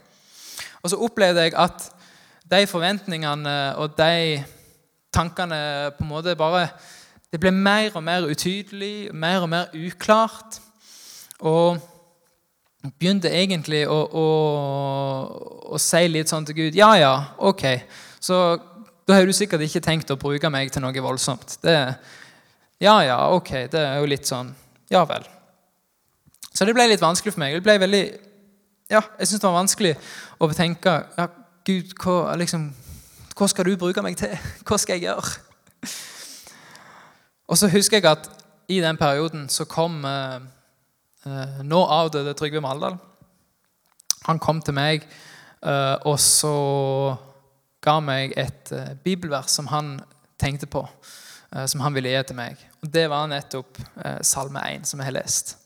Og 0.82 0.90
så 0.90 0.98
opplevde 1.06 1.44
jeg 1.46 1.54
at 1.62 1.86
de 2.50 2.64
forventningene 2.72 3.54
og 3.78 3.94
de 4.00 4.42
tankene 5.14 5.62
på 5.94 6.08
en 6.08 6.10
måte 6.10 6.34
bare 6.42 6.66
Det 7.30 7.38
ble 7.38 7.52
mer 7.52 7.92
og 7.94 8.02
mer 8.02 8.26
utydelig, 8.26 9.12
mer 9.12 9.44
og 9.44 9.50
mer 9.52 9.70
uklart. 9.76 10.58
Og 11.44 11.76
begynte 12.86 13.30
egentlig 13.34 13.82
å, 13.90 13.96
å, 14.06 14.26
å, 15.72 15.80
si 15.82 16.04
litt 16.08 16.30
sånn 16.30 16.46
til 16.46 16.56
Gud 16.58 16.78
Ja, 16.78 16.92
ja, 16.98 17.14
ok. 17.38 17.64
Så 18.22 18.36
da 19.08 19.16
har 19.16 19.26
du 19.26 19.34
sikkert 19.34 19.64
ikke 19.66 19.82
tenkt 19.82 20.12
å 20.12 20.18
bruke 20.20 20.50
meg 20.52 20.70
til 20.72 20.84
noe 20.84 21.02
voldsomt. 21.02 21.58
Det, 21.64 21.74
ja, 22.82 22.94
ja, 23.02 23.18
ok. 23.34 23.50
Det 23.72 23.82
er 23.82 23.98
jo 23.98 24.10
litt 24.10 24.28
sånn 24.28 24.52
Ja 24.92 25.02
vel. 25.08 25.26
Så 26.52 26.66
det 26.66 26.74
ble 26.74 26.88
litt 26.90 27.02
vanskelig 27.02 27.34
for 27.34 27.42
meg. 27.42 27.58
Det 27.58 27.66
ble 27.66 27.78
veldig 27.82 28.04
Ja, 28.90 29.02
jeg 29.18 29.30
syns 29.30 29.42
det 29.42 29.48
var 29.48 29.58
vanskelig 29.58 29.96
å 30.38 30.48
tenke 30.56 30.94
ja, 31.18 31.26
Gud, 31.68 31.90
hva, 32.00 32.36
liksom, 32.40 32.70
hva 33.36 33.48
skal 33.50 33.68
du 33.68 33.74
bruke 33.76 34.02
meg 34.02 34.16
til? 34.16 34.32
Hva 34.66 34.78
skal 34.80 34.96
jeg 34.96 35.10
gjøre? 35.10 35.34
Og 37.48 37.58
så 37.58 37.68
husker 37.72 37.98
jeg 37.98 38.08
at 38.08 38.30
i 38.68 38.78
den 38.84 38.96
perioden 39.00 39.48
så 39.52 39.64
kom 39.68 40.02
eh, 40.04 40.40
nå 41.26 41.80
avdøde 41.84 42.34
Trygve 42.38 42.60
Maldal. 42.62 42.98
Han 44.28 44.38
kom 44.42 44.62
til 44.62 44.76
meg 44.76 45.06
Eh, 45.62 45.96
og 46.06 46.18
så 46.22 46.54
ga 47.82 47.98
meg 48.02 48.34
et 48.38 48.72
eh, 48.74 48.92
bibelvers 49.04 49.50
som 49.58 49.70
han 49.72 49.96
tenkte 50.38 50.68
på, 50.70 50.84
eh, 51.54 51.66
som 51.66 51.82
han 51.82 51.96
ville 51.96 52.12
gi 52.12 52.26
til 52.28 52.38
meg. 52.38 52.60
Og 52.82 52.92
Det 52.94 53.08
var 53.10 53.30
nettopp 53.30 53.80
eh, 54.04 54.20
Salme 54.22 54.62
1, 54.62 54.86
som 54.86 55.00
jeg 55.00 55.10
har 55.10 55.18
lest. 55.18 55.56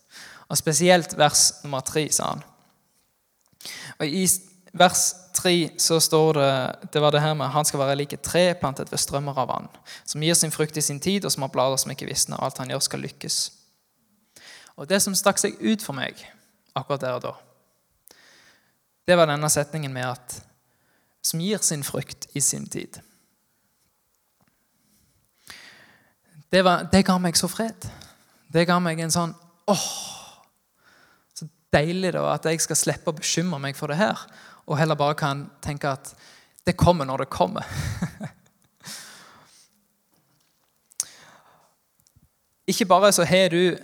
Og 0.49 0.57
Spesielt 0.57 1.17
vers 1.17 1.63
nummer 1.63 1.85
3, 1.85 2.07
sa 2.11 2.33
han. 2.33 2.43
Og 3.99 4.07
I 4.07 4.25
vers 4.73 5.05
3 5.37 5.53
så 5.81 5.99
står 6.01 6.39
det 6.39 6.49
det 6.93 7.01
var 7.01 7.13
det 7.13 7.21
her 7.21 7.37
med 7.37 7.53
han 7.53 7.65
skal 7.65 7.79
være 7.79 7.95
like 7.95 8.17
tre 8.21 8.53
plantet 8.59 8.91
ved 8.91 9.01
strømmer 9.01 9.37
av 9.37 9.49
vann, 9.49 9.69
som 10.05 10.21
gir 10.21 10.35
sin 10.37 10.51
frukt 10.51 10.77
i 10.77 10.81
sin 10.81 10.99
tid, 10.99 11.25
og 11.25 11.31
som 11.31 11.45
har 11.45 11.53
blader 11.53 11.77
som 11.77 11.93
ikke 11.93 12.09
visner. 12.09 12.37
og 12.37 12.49
Alt 12.49 12.61
han 12.61 12.73
gjør, 12.73 12.81
skal 12.85 13.05
lykkes. 13.05 13.39
Og 14.77 14.89
Det 14.89 15.01
som 15.01 15.15
stakk 15.15 15.37
seg 15.41 15.59
ut 15.61 15.81
for 15.85 15.93
meg 15.97 16.17
akkurat 16.73 17.01
der 17.01 17.17
og 17.17 17.21
da, 17.21 17.33
det 19.07 19.17
var 19.19 19.27
denne 19.29 19.49
setningen 19.51 19.93
med 19.93 20.07
at 20.07 20.39
som 21.23 21.39
gir 21.39 21.57
sin 21.63 21.83
frukt 21.83 22.27
i 22.33 22.41
sin 22.41 22.65
tid. 22.67 22.99
Det, 26.51 26.61
var, 26.65 26.87
det 26.91 27.05
ga 27.05 27.17
meg 27.17 27.37
så 27.37 27.47
fred. 27.49 27.87
Det 28.53 28.65
ga 28.69 28.79
meg 28.83 28.99
en 29.01 29.11
sånn 29.11 29.33
åh, 29.71 29.85
Så 31.33 31.47
deilig 31.73 32.11
da 32.13 32.33
at 32.33 32.45
jeg 32.45 32.61
skal 32.61 32.77
slippe 32.77 33.09
å 33.09 33.17
bekymre 33.17 33.59
meg 33.61 33.75
for 33.77 33.87
det 33.89 33.97
her, 33.97 34.17
og 34.67 34.77
heller 34.79 34.95
bare 34.99 35.15
kan 35.19 35.49
tenke 35.63 35.89
at 35.89 36.13
det 36.63 36.77
kommer 36.79 37.05
når 37.09 37.17
det 37.23 37.29
kommer. 37.33 37.63
Ikke 42.71 42.85
bare 42.87 43.11
så 43.11 43.23
har 43.27 43.49
du 43.51 43.75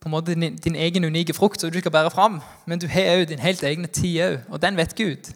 på 0.00 0.08
en 0.08 0.14
måte 0.14 0.34
din, 0.34 0.56
din 0.56 0.76
egen 0.76 1.04
unike 1.04 1.34
frukt 1.34 1.60
som 1.60 1.70
du 1.70 1.78
skal 1.78 1.90
bære 1.90 2.10
fram, 2.10 2.40
men 2.66 2.78
du 2.78 2.86
har 2.86 3.16
òg 3.18 3.28
din 3.28 3.42
helt 3.42 3.62
egne 3.62 3.86
tid 3.86 4.20
òg, 4.22 4.38
og 4.48 4.62
den 4.62 4.76
vet 4.76 4.96
Gud. 4.96 5.30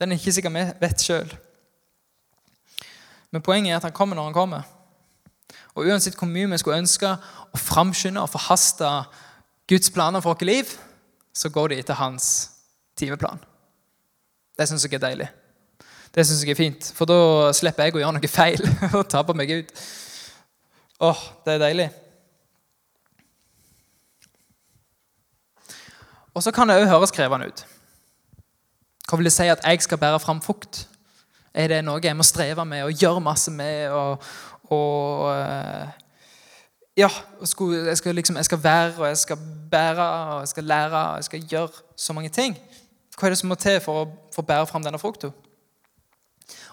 Den 0.00 0.12
er 0.12 0.18
ikke 0.18 0.32
sikkert 0.32 0.54
vi 0.54 0.64
vet 0.80 1.02
sjøl. 1.02 1.34
Men 3.30 3.42
poenget 3.42 3.72
er 3.72 3.76
at 3.76 3.86
han 3.86 3.92
kommer 3.92 4.16
når 4.16 4.24
han 4.24 4.36
kommer. 4.36 4.62
Og 5.74 5.86
uansett 5.86 6.18
hvor 6.18 6.28
mye 6.28 6.50
vi 6.50 6.58
skulle 6.60 6.82
ønske 6.82 7.08
å 7.08 7.60
framskynde 7.60 8.20
og 8.20 8.32
forhaste 8.32 8.88
Guds 9.70 9.90
planer 9.94 10.20
for 10.20 10.34
vårt 10.34 10.42
liv, 10.42 10.74
så 11.34 11.48
går 11.48 11.72
de 11.72 11.78
etter 11.80 11.96
hans 11.96 12.50
timeplan. 12.98 13.40
Det 14.58 14.68
syns 14.68 14.84
jeg 14.84 14.98
er 14.98 15.06
deilig. 15.06 15.30
Det 16.12 16.26
syns 16.26 16.42
jeg 16.44 16.52
er 16.52 16.58
fint, 16.58 16.92
for 16.92 17.08
da 17.08 17.52
slipper 17.56 17.88
jeg 17.88 17.96
å 17.96 18.02
gjøre 18.02 18.18
noe 18.18 18.28
feil 18.28 18.60
og 18.98 19.06
tape 19.08 19.36
meg 19.38 19.54
ut. 19.54 19.70
Åh, 21.02 21.22
det 21.46 21.54
er 21.54 21.62
deilig. 21.62 21.88
Og 26.34 26.42
så 26.42 26.50
kan 26.50 26.68
det 26.68 26.78
òg 26.80 26.88
høres 26.88 27.12
krevende 27.12 27.50
ut. 27.50 27.64
Hva 29.08 29.18
vil 29.18 29.28
det 29.28 29.34
si 29.34 29.48
at 29.52 29.64
jeg 29.66 29.82
skal 29.84 30.00
bære 30.00 30.20
fram 30.20 30.40
frukt? 30.42 30.86
Er 31.54 31.68
det 31.68 31.82
noe 31.84 32.00
jeg 32.00 32.16
må 32.16 32.24
streve 32.24 32.64
med 32.64 32.86
og 32.86 32.96
gjøre 32.96 33.20
masse 33.20 33.50
med? 33.50 33.90
og, 33.90 34.22
og 34.72 35.28
eh, 35.36 35.88
ja, 36.96 37.08
jeg 37.40 37.48
skal, 37.98 38.14
liksom, 38.14 38.36
jeg 38.36 38.44
skal 38.44 38.64
være 38.64 38.92
og 38.98 39.06
jeg 39.08 39.16
skal 39.16 39.38
bære 39.70 40.08
og 40.34 40.40
jeg 40.40 40.48
skal 40.48 40.64
lære 40.64 40.96
og 40.96 41.16
jeg 41.16 41.24
skal 41.24 41.46
gjøre 41.50 41.68
så 41.96 42.12
mange 42.12 42.28
ting. 42.28 42.58
Hva 43.18 43.26
er 43.26 43.30
det 43.30 43.38
som 43.38 43.48
må 43.52 43.54
til 43.60 43.80
for 43.80 44.02
å, 44.02 44.08
for 44.34 44.48
bære 44.48 44.66
fram 44.66 44.84
denne 44.84 45.00
frukta? 45.00 45.30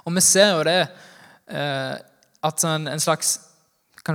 Og 0.06 0.16
vi 0.16 0.24
ser 0.24 0.56
jo 0.56 0.64
det 0.64 0.80
eh, 1.52 1.96
at 2.44 2.64
en, 2.64 2.88
en 2.88 3.00
slags 3.00 3.40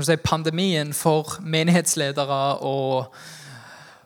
si, 0.01 0.17
pandemien 0.17 0.95
for 0.97 1.37
menighetsledere 1.41 2.43
og 2.65 3.15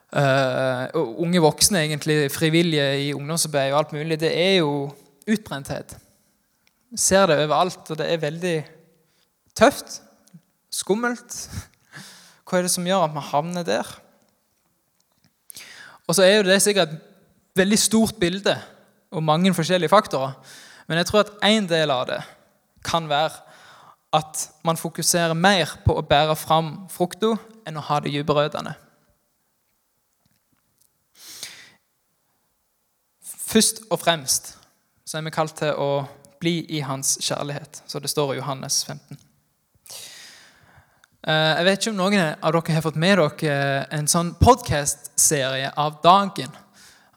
Uh, 0.09 0.89
unge 1.21 1.41
voksne, 1.45 1.83
egentlig, 1.85 2.31
frivillige 2.33 2.85
i 3.03 3.09
ungdomsarbeid 3.13 3.73
og 3.75 3.79
alt 3.79 3.93
mulig, 3.93 4.17
det 4.21 4.31
er 4.33 4.55
jo 4.63 4.89
utbrenthet. 5.29 5.97
Vi 6.91 6.97
ser 6.97 7.27
det 7.29 7.37
overalt, 7.43 7.91
og 7.91 7.99
det 8.01 8.07
er 8.09 8.23
veldig 8.23 8.57
tøft. 9.59 10.01
Skummelt. 10.73 11.37
Hva 12.49 12.59
er 12.59 12.65
det 12.65 12.73
som 12.73 12.87
gjør 12.89 13.05
at 13.05 13.13
vi 13.13 13.27
havner 13.29 13.67
der? 13.67 13.91
Og 16.09 16.17
så 16.17 16.25
er 16.25 16.39
jo 16.39 16.49
det 16.49 16.63
sikkert 16.65 16.95
et 16.95 17.05
veldig 17.61 17.79
stort 17.79 18.17
bilde 18.21 18.55
og 19.13 19.25
mange 19.25 19.53
forskjellige 19.55 19.93
faktorer. 19.93 20.33
Men 20.89 21.03
jeg 21.03 21.11
tror 21.11 21.27
at 21.27 21.35
en 21.45 21.69
del 21.69 21.93
av 21.93 22.07
det 22.09 22.23
kan 22.85 23.09
være 23.09 23.45
at 24.17 24.49
man 24.65 24.81
fokuserer 24.81 25.37
mer 25.37 25.75
på 25.85 25.99
å 25.99 26.05
bære 26.05 26.37
fram 26.41 26.87
frukta 26.89 27.35
enn 27.69 27.77
å 27.77 27.85
ha 27.91 28.01
det 28.01 28.15
dype 28.15 28.33
røttene. 28.33 28.73
Først 33.29 33.83
og 33.91 34.01
fremst 34.01 34.55
så 35.09 35.19
er 35.19 35.25
vi 35.25 35.33
kalt 35.33 35.57
til 35.57 35.73
å 35.73 36.05
bli 36.41 36.61
i 36.77 36.83
hans 36.85 37.17
kjærlighet. 37.25 37.83
Så 37.87 38.01
det 38.01 38.11
står 38.11 38.35
i 38.35 38.39
Johannes 38.39 38.85
15. 38.85 39.19
Eh, 41.29 41.55
jeg 41.59 41.65
vet 41.67 41.81
ikke 41.81 41.93
om 41.93 41.99
noen 41.99 42.21
av 42.21 42.55
dere 42.55 42.77
har 42.77 42.85
fått 42.85 43.01
med 43.01 43.19
dere 43.19 43.87
en 43.97 44.11
sånn 44.11 44.35
podkast-serie 44.41 45.73
av 45.77 45.99
dagen. 46.05 46.53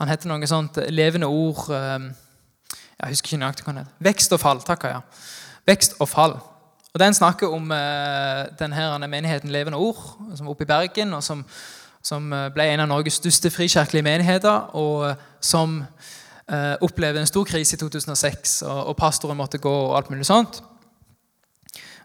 Han 0.02 0.10
heter 0.10 0.32
noe 0.32 0.50
sånt 0.50 0.80
Levende 0.90 1.30
ord 1.30 1.68
eh, 1.70 2.08
Jeg 2.98 3.14
husker 3.14 3.34
ikke 3.34 3.42
nøyaktig 3.44 3.68
hva 3.68 3.76
den 3.76 3.84
heter. 3.84 4.00
Vekst 4.10 4.34
og 4.34 4.42
fall. 4.42 4.64
Takk, 4.66 4.88
ja. 4.90 5.04
Vekst 5.70 6.00
og 6.00 6.10
fall. 6.10 6.40
Og 6.92 7.00
Den 7.00 7.14
snakker 7.16 7.54
om 7.54 7.72
eh, 7.72 8.48
denne 8.60 9.08
menigheten 9.08 9.54
Levende 9.54 9.80
Ord, 9.80 10.02
som 10.36 10.48
er 10.48 10.52
oppe 10.52 10.66
i 10.66 10.72
Bergen, 10.74 11.14
og 11.14 11.24
som, 11.24 11.46
som 12.02 12.32
ble 12.54 12.66
en 12.72 12.84
av 12.84 12.90
Norges 12.90 13.20
største 13.22 13.52
frikirkelige 13.54 14.06
menigheter, 14.06 14.72
og 14.78 15.12
som 15.44 15.82
eh, 16.52 16.76
opplevde 16.84 17.22
en 17.22 17.30
stor 17.30 17.48
krise 17.48 17.76
i 17.76 17.80
2006, 17.80 18.62
og, 18.68 18.80
og, 18.92 18.96
pastoren 19.00 19.40
måtte 19.40 19.62
gå 19.62 19.72
og 19.72 19.96
alt 19.98 20.12
mulig 20.14 20.28
sånt. 20.28 20.62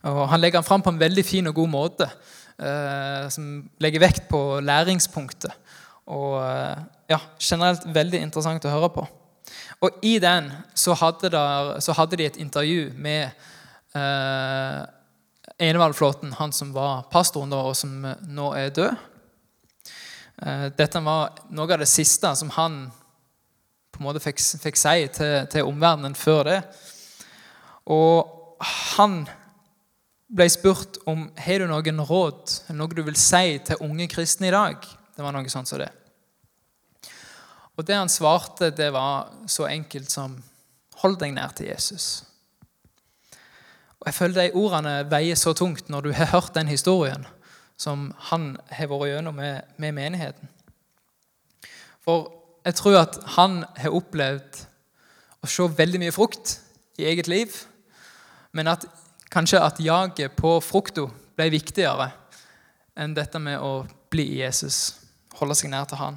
Og 0.06 0.28
Han 0.30 0.40
legger 0.40 0.60
den 0.60 0.68
fram 0.68 0.84
på 0.84 0.92
en 0.92 1.00
veldig 1.00 1.24
fin 1.26 1.46
og 1.50 1.54
god 1.54 1.72
måte, 1.72 2.10
eh, 2.58 3.28
som 3.32 3.68
legger 3.82 4.04
vekt 4.04 4.28
på 4.30 4.60
læringspunktet. 4.62 5.52
Og 6.06 6.38
eh, 6.44 6.82
ja, 7.10 7.20
generelt 7.40 7.86
veldig 7.94 8.20
interessant 8.22 8.66
å 8.66 8.74
høre 8.74 8.92
på. 8.94 9.06
Og 9.84 10.04
i 10.06 10.16
den 10.22 10.50
så 10.74 10.94
hadde, 10.96 11.30
der, 11.30 11.76
så 11.84 11.94
hadde 11.94 12.18
de 12.18 12.26
et 12.26 12.38
intervju 12.40 12.92
med 12.94 13.28
eh, 13.94 14.84
Enevald 15.56 15.96
han 16.36 16.52
som 16.52 16.72
var 16.74 17.06
pastoren 17.08 17.50
da, 17.50 17.62
og 17.64 17.76
som 17.76 17.92
nå 18.04 18.50
er 18.58 18.74
død. 18.76 18.96
Eh, 20.42 20.68
dette 20.76 21.00
var 21.00 21.38
noe 21.56 21.72
av 21.72 21.80
det 21.80 21.88
siste 21.88 22.34
som 22.36 22.52
han 22.58 22.86
på 23.92 24.02
en 24.02 24.08
måte 24.10 24.20
fikk, 24.20 24.42
fikk 24.60 24.76
si 24.76 25.06
til, 25.16 25.46
til 25.48 25.68
omverdenen 25.68 26.16
før 26.18 26.42
det. 26.50 26.58
Og 27.88 28.58
han 28.96 29.22
ble 30.26 30.48
spurt 30.50 30.98
om 31.08 31.28
har 31.38 31.62
du 31.62 31.70
noen 31.70 32.02
råd, 32.04 32.56
noe 32.76 32.96
du 32.96 33.02
vil 33.06 33.16
si 33.16 33.58
til 33.64 33.80
unge 33.86 34.08
kristne 34.12 34.50
i 34.50 34.54
dag. 34.54 34.82
Det 35.16 35.24
var 35.24 35.32
noe 35.32 35.48
sånt 35.52 35.70
som 35.70 35.80
det. 35.80 35.92
Og 37.76 37.84
det 37.84 37.96
han 37.96 38.12
svarte, 38.12 38.72
det 38.72 38.90
var 38.92 39.32
så 39.48 39.68
enkelt 39.68 40.10
som 40.12 40.36
hold 41.02 41.18
deg 41.20 41.34
nær 41.36 41.52
til 41.56 41.70
Jesus. 41.70 42.24
Og 44.00 44.08
Jeg 44.08 44.16
føler 44.16 44.36
de 44.36 44.60
ordene 44.60 44.94
veier 45.08 45.38
så 45.40 45.52
tungt 45.56 45.88
når 45.92 46.04
du 46.04 46.12
har 46.16 46.32
hørt 46.32 46.54
den 46.56 46.68
historien 46.72 47.24
som 47.76 48.08
han 48.30 48.54
har 48.72 48.90
vært 48.90 49.12
gjennom 49.12 49.36
med, 49.36 49.64
med 49.76 49.94
menigheten. 49.96 50.48
For 52.04 52.30
jeg 52.66 52.78
tror 52.78 53.00
at 53.02 53.18
han 53.36 53.60
har 53.78 53.94
opplevd 53.94 54.62
å 55.44 55.50
se 55.50 55.66
veldig 55.78 56.00
mye 56.02 56.14
frukt 56.14 56.56
i 56.98 57.06
eget 57.06 57.28
liv, 57.30 57.52
men 58.56 58.72
at 58.72 58.86
kanskje 59.32 59.60
at 59.62 59.82
jaget 59.82 60.36
på 60.38 60.56
frukta 60.64 61.06
ble 61.36 61.50
viktigere 61.52 62.10
enn 62.96 63.14
dette 63.14 63.38
med 63.42 63.60
å 63.60 63.84
bli 64.10 64.30
i 64.32 64.40
Jesus, 64.40 64.96
holde 65.36 65.56
seg 65.58 65.70
nær 65.70 65.84
til 65.90 66.00
han. 66.00 66.16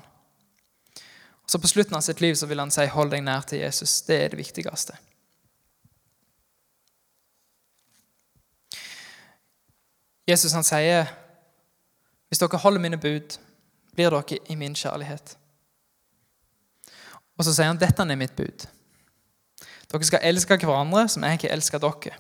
Så 1.50 1.60
På 1.60 1.68
slutten 1.68 1.98
av 1.98 2.02
sitt 2.06 2.22
liv 2.22 2.36
så 2.38 2.46
vil 2.46 2.60
han 2.60 2.72
si 2.72 2.86
'hold 2.86 3.12
deg 3.12 3.24
nær 3.24 3.42
til 3.42 3.60
Jesus'. 3.60 4.06
Det 4.08 4.24
er 4.24 4.28
det 4.30 4.38
viktigste. 4.38 4.94
Jesus 10.28 10.54
han 10.54 10.64
sier, 10.64 11.08
'Hvis 12.30 12.40
dere 12.40 12.58
holder 12.58 12.80
mine 12.80 12.98
bud, 12.98 13.38
blir 13.96 14.10
dere 14.10 14.38
i 14.50 14.56
min 14.56 14.76
kjærlighet.' 14.76 15.36
Og 17.38 17.46
så 17.46 17.54
sier 17.54 17.72
han 17.72 17.80
dette 17.80 18.04
er 18.04 18.20
mitt 18.20 18.36
bud. 18.36 18.66
Dere 19.90 20.06
skal 20.06 20.26
elske 20.28 20.58
hverandre 20.58 21.08
som 21.10 21.24
jeg 21.24 21.40
ikke 21.40 21.52
elsker 21.56 21.80
dere. 21.80 22.18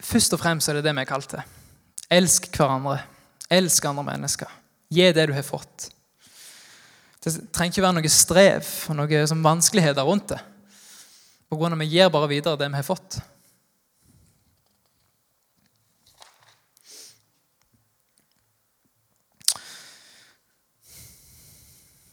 Først 0.00 0.32
og 0.32 0.40
fremst 0.40 0.68
er 0.68 0.78
det 0.78 0.84
det 0.86 0.94
vi 0.94 1.02
er 1.02 1.10
kalt 1.10 1.28
til. 1.28 1.42
Elsk 2.10 2.48
hverandre. 2.56 3.02
Elsk 3.50 3.84
andre 3.84 4.04
mennesker. 4.04 4.48
Gi 4.88 5.10
det 5.12 5.26
du 5.28 5.34
har 5.36 5.44
fått. 5.44 5.90
Det 7.20 7.34
trenger 7.52 7.74
ikke 7.74 7.82
være 7.82 7.96
noe 7.98 8.12
strev 8.12 8.68
og 8.94 9.14
sånn 9.28 9.44
vanskeligheter 9.44 10.06
rundt 10.06 10.30
det. 10.32 10.38
På 11.50 11.58
grunn 11.58 11.74
av 11.74 11.82
vi 11.82 11.90
gir 11.90 12.12
bare 12.12 12.30
videre 12.30 12.60
det 12.60 12.70
vi 12.70 12.78
har 12.78 12.86
fått. 12.86 13.18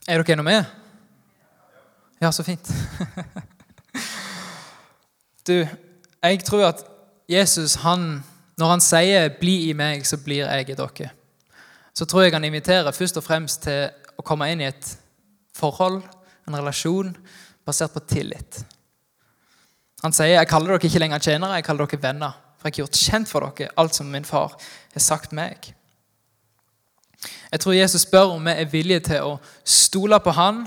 Er 0.06 0.22
dere 0.22 0.36
ennå 0.36 0.44
med? 0.46 0.66
Ja, 2.22 2.30
så 2.32 2.44
fint. 2.46 2.70
Du, 5.48 5.68
jeg 6.24 6.44
tror 6.46 6.68
at 6.68 6.84
Jesus, 7.30 7.76
han, 7.82 8.24
når 8.58 8.70
han 8.70 8.82
sier 8.82 9.30
'bli 9.40 9.70
i 9.70 9.74
meg, 9.74 10.06
så 10.06 10.18
blir 10.18 10.46
jeg 10.46 10.70
i 10.70 10.74
dere', 10.74 11.10
så 11.94 12.06
tror 12.06 12.22
jeg 12.22 12.34
han 12.34 12.44
inviterer 12.44 12.92
først 12.92 13.18
og 13.18 13.24
fremst 13.24 13.62
til 13.62 13.90
å 14.18 14.22
komme 14.22 14.52
inn 14.52 14.62
i 14.62 14.70
et 14.70 14.98
forhold, 15.54 16.04
en 16.48 16.58
relasjon, 16.58 17.18
basert 17.66 17.94
på 17.94 18.00
tillit. 18.00 18.66
Han 20.04 20.14
sier 20.14 20.38
'jeg 20.38 20.48
kaller 20.48 20.68
dere 20.68 20.86
ikke 20.86 21.00
lenger 21.00 21.20
tjenere, 21.20 21.54
jeg 21.54 21.64
kaller 21.64 21.86
dere 21.86 22.02
venner'. 22.02 22.34
For 22.58 22.68
jeg 22.68 22.74
har 22.74 22.86
gjort 22.86 23.04
kjent 23.10 23.30
for 23.30 23.40
dere 23.40 23.70
alt 23.78 23.96
som 23.96 24.12
min 24.12 24.26
far 24.26 24.58
har 24.94 25.02
sagt 25.02 25.34
meg. 25.34 25.74
Jeg 27.52 27.62
tror 27.64 27.78
Jesus 27.78 28.06
spør 28.06 28.36
om 28.36 28.48
vi 28.48 28.56
er 28.56 28.72
villige 28.72 29.06
til 29.12 29.28
å 29.28 29.38
stole 29.64 30.20
på 30.24 30.34
han, 30.36 30.66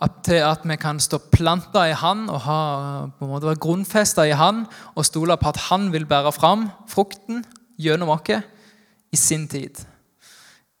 at, 0.00 0.22
til 0.24 0.40
at 0.40 0.64
vi 0.64 0.76
kan 0.80 1.00
stå 1.02 1.18
planta 1.32 1.84
i 1.90 1.96
han 1.96 2.24
og 2.32 2.40
ha, 2.46 2.60
på 3.18 3.26
en 3.26 3.32
måte 3.34 3.50
være 3.50 3.60
grunnfesta 3.60 4.24
i 4.24 4.36
han 4.36 4.62
og 4.94 5.04
stole 5.04 5.36
på 5.36 5.50
at 5.50 5.60
han 5.68 5.90
vil 5.92 6.06
bære 6.08 6.32
fram 6.32 6.70
frukten 6.88 7.44
gjennom 7.80 8.14
oss 8.14 8.32
i 9.12 9.18
sin 9.20 9.46
tid. 9.48 9.76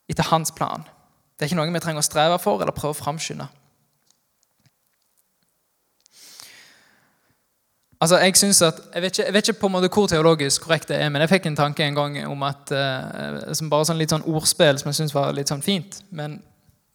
Etter 0.08 0.30
hans 0.30 0.52
plan. 0.56 0.86
Det 1.36 1.44
er 1.44 1.50
ikke 1.50 1.60
noe 1.60 1.72
vi 1.72 1.82
trenger 1.84 2.02
å 2.02 2.06
streve 2.06 2.38
for 2.40 2.62
eller 2.62 2.76
prøve 2.76 2.96
å 2.96 3.00
framskynde. 3.00 3.46
Altså, 8.00 8.18
jeg, 8.18 8.36
synes 8.36 8.62
at, 8.62 8.78
jeg, 8.94 9.02
vet 9.02 9.12
ikke, 9.12 9.24
jeg 9.26 9.34
vet 9.34 9.48
ikke 9.48 9.60
på 9.60 9.68
en 9.68 9.72
måte 9.74 9.88
hvor 9.92 10.06
teologisk 10.08 10.62
korrekt 10.64 10.88
det 10.88 10.96
er, 10.96 11.10
men 11.12 11.20
jeg 11.20 11.28
fikk 11.34 11.50
en 11.50 11.56
tanke 11.58 11.84
en 11.84 11.98
gang 11.98 12.14
om 12.30 12.46
at 12.48 12.72
uh, 12.72 13.50
som 13.52 13.68
bare 13.68 13.84
sånn 13.90 14.00
litt 14.00 14.14
sånn 14.14 14.24
ordspill 14.24 14.80
som 14.80 14.88
jeg 14.88 15.02
syns 15.02 15.12
var 15.12 15.34
litt 15.36 15.52
sånn 15.52 15.60
fint. 15.60 15.98
Men 16.16 16.38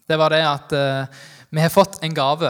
det 0.10 0.18
var 0.18 0.34
det 0.34 0.41
at 0.50 0.74
uh, 0.74 1.28
vi 1.54 1.62
har 1.62 1.70
fått 1.70 2.00
en 2.02 2.18
gave. 2.18 2.50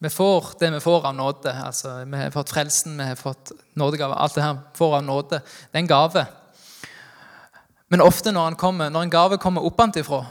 Vi 0.00 0.12
får 0.12 0.48
det 0.62 0.72
vi 0.78 0.80
får 0.80 1.10
av 1.10 1.14
nåde. 1.18 1.52
Altså, 1.52 1.98
vi 2.08 2.22
har 2.22 2.32
fått 2.32 2.56
frelsen, 2.56 2.96
vi 2.96 3.10
har 3.10 3.20
fått 3.20 3.52
nådegave. 3.76 4.16
Alt 4.16 4.40
det 4.40 4.48
her 4.48 4.64
får 4.80 4.98
av 5.02 5.04
nåde. 5.04 5.44
Det 5.44 5.76
er 5.76 5.84
en 5.84 5.92
gave. 5.92 6.26
Men 7.92 8.00
ofte 8.00 8.32
når, 8.32 8.56
kommer, 8.56 8.88
når 8.88 9.06
en 9.06 9.12
gave 9.12 9.38
kommer 9.38 9.64
oppantifra, 9.64 10.24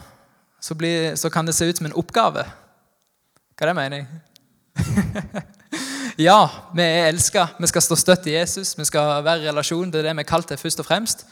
så, 0.62 0.74
blir, 0.74 1.14
så 1.16 1.30
kan 1.30 1.46
det 1.46 1.54
se 1.54 1.70
ut 1.70 1.78
som 1.78 1.86
en 1.86 2.00
oppgave. 2.02 2.50
Hva 3.54 3.68
er 3.68 3.70
det 3.70 3.78
mener 3.78 4.02
jeg? 4.02 5.46
Ja, 6.18 6.50
vi 6.76 6.82
er 6.82 7.08
elska. 7.10 7.48
Vi 7.58 7.68
skal 7.68 7.82
stå 7.82 7.96
støtt 7.98 8.28
i 8.30 8.36
Jesus. 8.36 8.76
Vi 8.78 8.86
skal 8.86 9.24
være 9.26 9.42
i 9.42 9.48
relasjon. 9.48 9.90
Det 9.90 10.00
er 10.00 10.12
det 10.12 10.18
vi 10.20 10.22
er 10.22 10.30
kalt 10.30 10.48
til 10.48 10.60
først 10.62 10.84
og 10.84 10.86
fremst. 10.86 11.26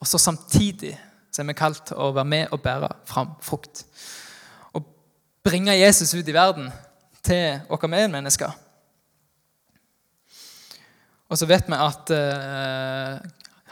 Og 0.00 0.06
så 0.06 0.18
samtidig 0.20 0.98
så 1.32 1.42
er 1.42 1.46
vi 1.48 1.54
kalt 1.56 1.86
til 1.88 1.96
å 1.96 2.10
være 2.12 2.28
med 2.28 2.52
og 2.52 2.60
bære 2.60 2.90
fram 3.08 3.30
frukt. 3.40 3.86
Og 4.76 4.84
bringe 5.44 5.78
Jesus 5.78 6.12
ut 6.12 6.28
i 6.28 6.36
verden 6.36 6.68
til 7.24 7.60
våre 7.70 7.88
medmennesker. 7.88 8.52
Og 11.28 11.38
så 11.38 11.48
vet 11.48 11.64
vi 11.68 11.80
at 11.80 12.12
uh, 12.12 13.16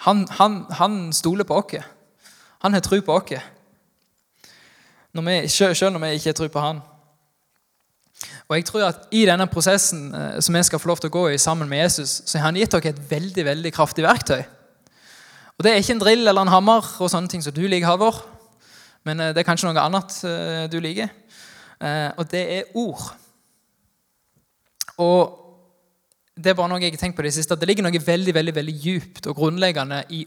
han, 0.08 0.26
han, 0.40 0.58
han, 0.70 1.12
stoler 1.12 1.44
på 1.44 1.60
oss. 1.60 1.84
Han 2.64 2.72
har 2.72 2.80
tro 2.80 3.00
på 3.00 3.12
oss. 3.12 3.36
Selv 5.52 5.92
når 5.92 6.00
vi 6.00 6.14
ikke 6.16 6.32
har 6.32 6.40
tro 6.40 6.48
på 6.48 6.64
han. 6.64 6.80
Og 8.46 8.54
jeg 8.54 8.66
tror 8.68 8.84
at 8.86 9.08
I 9.10 9.24
denne 9.26 9.48
prosessen 9.50 10.08
eh, 10.14 10.38
som 10.44 10.54
vi 10.54 10.62
skal 10.66 10.80
få 10.82 10.90
lov 10.92 11.00
til 11.02 11.10
å 11.10 11.16
gå 11.16 11.24
i 11.32 11.40
sammen 11.42 11.68
med 11.70 11.82
Jesus, 11.82 12.20
så 12.26 12.38
har 12.38 12.48
han 12.48 12.58
gitt 12.60 12.76
dere 12.76 12.92
et 12.94 13.02
veldig 13.10 13.44
veldig 13.48 13.72
kraftig 13.74 14.06
verktøy. 14.06 14.42
Og 15.56 15.64
Det 15.64 15.72
er 15.72 15.80
ikke 15.80 15.96
en 15.96 16.02
drill 16.02 16.28
eller 16.28 16.44
en 16.44 16.52
hammer 16.52 16.86
og 17.00 17.10
sånne 17.10 17.32
ting 17.32 17.42
som 17.42 17.54
du 17.56 17.64
liker, 17.66 17.88
Halvor. 17.88 18.20
Men 19.06 19.20
eh, 19.20 19.32
det 19.34 19.42
er 19.42 19.48
kanskje 19.48 19.70
noe 19.70 19.82
annet 19.82 20.18
eh, 20.28 20.66
du 20.70 20.78
liker. 20.82 21.10
Og 21.76 22.22
det 22.32 22.40
er 22.54 22.70
ord. 22.80 23.02
Og 25.04 25.42
det 26.32 26.52
er 26.52 26.56
bare 26.56 26.70
noe 26.72 26.80
jeg 26.80 26.94
har 26.94 27.02
tenkt 27.02 27.18
på 27.18 27.24
det 27.26 27.34
siste, 27.36 27.52
at 27.52 27.60
det 27.60 27.68
ligger 27.68 27.84
noe 27.84 28.00
veldig 28.00 28.32
veldig, 28.32 28.54
veldig 28.56 28.74
djupt 28.80 29.28
og 29.28 29.36
grunnleggende 29.36 30.02
i 30.16 30.22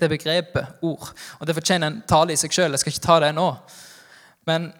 det 0.00 0.08
begrepet 0.12 0.80
ord. 0.84 1.10
Og 1.40 1.46
Det 1.46 1.56
fortjener 1.56 1.86
en 1.90 2.02
tale 2.08 2.32
i 2.32 2.40
seg 2.40 2.52
sjøl. 2.52 2.72
Jeg 2.72 2.80
skal 2.80 2.92
ikke 2.94 3.06
ta 3.06 3.18
det 3.24 3.34
nå. 3.36 3.50
Men 4.48 4.70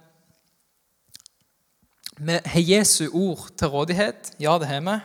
vi 2.17 2.39
har 2.45 2.61
Jesu 2.65 3.09
ord 3.13 3.49
til 3.59 3.69
rådighet. 3.69 4.33
Ja, 4.41 4.59
det 4.59 4.69
har 4.71 4.81
vi. 4.81 4.97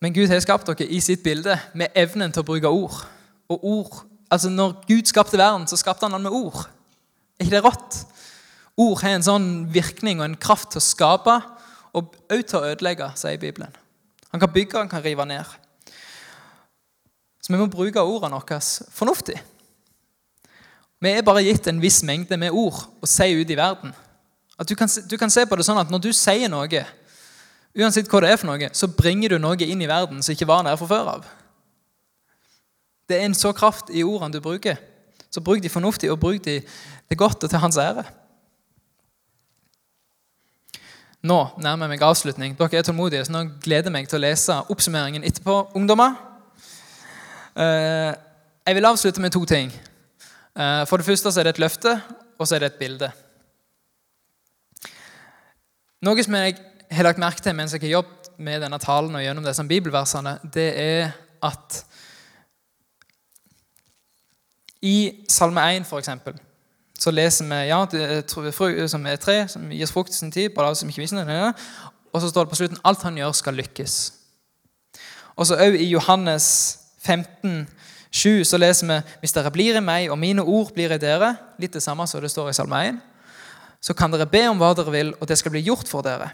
Men 0.00 0.14
Gud 0.14 0.28
har 0.32 0.40
skapt 0.40 0.66
dere 0.66 0.88
i 0.88 1.00
sitt 1.04 1.22
bilde 1.22 1.58
med 1.76 1.92
evnen 1.94 2.32
til 2.32 2.40
å 2.40 2.48
bruke 2.48 2.72
ord. 2.72 3.02
Og 3.52 3.64
ord, 3.64 3.98
altså 4.30 4.48
Når 4.48 4.84
Gud 4.88 5.04
skapte 5.06 5.38
verden, 5.38 5.68
så 5.68 5.76
skapte 5.76 6.06
han 6.06 6.16
den 6.16 6.22
med 6.22 6.32
ord. 6.32 6.64
Er 7.38 7.44
ikke 7.44 7.56
det 7.56 7.64
rått? 7.64 8.00
Ord 8.80 9.02
har 9.02 9.18
en 9.18 9.26
sånn 9.26 9.48
virkning 9.72 10.22
og 10.22 10.30
en 10.30 10.40
kraft 10.40 10.72
til 10.72 10.80
å 10.80 10.88
skape 10.88 11.36
og 11.92 12.14
også 12.30 12.46
til 12.46 12.58
å 12.58 12.66
ødelegge, 12.70 13.12
sier 13.18 13.40
Bibelen. 13.40 13.74
Han 14.30 14.40
kan 14.40 14.52
bygge, 14.52 14.78
han 14.78 14.88
kan 14.88 15.02
rive 15.04 15.26
ned. 15.26 15.44
Så 17.42 17.52
vi 17.52 17.58
må 17.58 17.66
bruke 17.68 18.00
ordene 18.00 18.38
våre 18.38 18.60
fornuftig. 18.94 19.40
Vi 21.00 21.12
er 21.12 21.26
bare 21.26 21.42
gitt 21.44 21.66
en 21.68 21.80
viss 21.82 22.02
mengde 22.06 22.36
med 22.40 22.54
ord 22.56 22.86
å 23.02 23.08
si 23.08 23.32
ut 23.34 23.50
i 23.50 23.58
verden. 23.58 23.92
At 24.60 24.68
du 24.68 24.76
kan, 24.76 24.90
du 25.08 25.16
kan, 25.16 25.32
se 25.32 25.46
på 25.48 25.56
det 25.56 25.64
sånn 25.64 25.80
at 25.80 25.90
når 25.92 26.02
du 26.04 26.10
sier 26.12 26.50
noe, 26.52 26.84
uansett 27.80 28.10
hva 28.12 28.20
det 28.20 28.34
er 28.34 28.40
for 28.40 28.50
noe, 28.50 28.68
så 28.76 28.90
bringer 28.92 29.32
du 29.32 29.40
noe 29.40 29.56
inn 29.64 29.80
i 29.80 29.88
verden 29.88 30.20
som 30.20 30.34
ikke 30.34 30.48
var 30.50 30.66
der 30.66 30.76
fra 30.76 30.88
før 30.90 31.12
av. 31.14 31.28
Det 33.08 33.18
er 33.18 33.26
en 33.26 33.34
så 33.34 33.54
kraft 33.56 33.88
i 33.90 34.04
ordene 34.04 34.36
du 34.36 34.44
bruker. 34.44 34.76
Så 35.30 35.40
bruk 35.40 35.62
de 35.62 35.72
fornuftig, 35.72 36.10
og 36.12 36.20
bruk 36.20 36.42
de 36.44 36.60
det 37.10 37.18
godt 37.18 37.42
og 37.42 37.50
til 37.50 37.62
hans 37.62 37.78
ære. 37.80 38.04
Nå 41.26 41.38
nærmer 41.60 41.88
jeg 41.88 41.94
meg 41.94 42.04
avslutning. 42.06 42.54
Dere 42.58 42.80
er 42.80 42.84
tålmodige, 42.86 43.24
så 43.26 43.34
nå 43.34 43.42
gleder 43.64 43.90
jeg 43.90 43.96
meg 43.96 44.06
til 44.08 44.20
å 44.20 44.22
lese 44.22 44.56
oppsummeringen 44.72 45.24
etterpå, 45.26 45.56
ungdommer. 45.76 46.14
Eh, 47.56 48.12
jeg 48.66 48.78
vil 48.78 48.88
avslutte 48.88 49.24
med 49.24 49.34
to 49.34 49.42
ting. 49.48 49.72
Eh, 50.54 50.84
for 50.88 50.96
det 50.96 51.08
første 51.08 51.32
så 51.32 51.42
er 51.42 51.48
det 51.48 51.56
et 51.56 51.64
løfte, 51.64 51.96
og 52.38 52.48
så 52.48 52.56
er 52.56 52.64
det 52.64 52.72
et 52.72 52.80
bilde. 52.80 53.10
Noe 56.00 56.22
som 56.24 56.32
jeg 56.38 56.54
har 56.96 57.04
lagt 57.04 57.20
merke 57.20 57.42
til 57.44 57.52
mens 57.56 57.74
jeg 57.76 57.82
har 57.82 57.98
jobbet 57.98 58.30
med 58.40 58.62
denne 58.64 58.78
talen 58.80 59.16
og 59.18 59.20
gjennom 59.20 59.44
disse 59.44 59.64
bibelversene, 59.68 60.38
det 60.48 60.70
er 60.80 61.10
at 61.44 61.82
i 64.80 65.26
Salme 65.28 65.60
1, 65.76 65.84
for 65.84 66.00
eksempel, 66.00 66.38
så 67.00 67.12
leser 67.12 67.44
vi 67.44 67.58
ja, 67.68 67.82
som 68.88 69.06
er 69.06 69.20
tre, 69.20 69.36
som 69.48 69.68
gir 69.68 69.92
frukt 69.92 70.16
sin 70.16 70.32
tid, 70.32 70.48
bare 70.56 70.72
som 70.74 70.88
ikke 70.88 71.02
viser 71.02 71.20
den, 71.20 71.52
og 72.12 72.20
så 72.20 72.32
står 72.32 72.48
det 72.48 72.54
på 72.54 72.60
slutten 72.62 72.80
alt 72.84 73.04
han 73.04 73.20
gjør, 73.20 73.36
skal 73.36 73.60
lykkes. 73.60 73.98
Og 75.36 75.46
så 75.46 75.60
òg 75.60 75.76
i 75.76 75.90
Johannes 75.92 76.78
15, 77.04 77.68
7, 78.10 78.44
så 78.44 78.56
leser 78.56 78.88
vi 78.88 78.98
hvis 79.20 79.36
dere 79.36 79.52
blir 79.52 79.76
i 79.76 79.84
meg, 79.84 80.08
og 80.08 80.18
mine 80.18 80.42
ord 80.42 80.72
blir 80.72 80.96
i 80.96 81.00
dere, 81.00 81.34
litt 81.60 81.76
det 81.76 81.84
samme 81.84 82.08
som 82.08 82.24
det 82.24 82.32
står 82.32 82.50
i 82.50 82.56
Salme 82.56 82.84
1, 82.88 83.06
så 83.80 83.96
kan 83.96 84.12
dere 84.12 84.28
be 84.28 84.44
om 84.50 84.60
hva 84.60 84.74
dere 84.76 84.92
vil, 84.92 85.12
og 85.16 85.28
det 85.28 85.38
skal 85.40 85.54
bli 85.54 85.64
gjort 85.64 85.88
for 85.88 86.04
dere. 86.04 86.30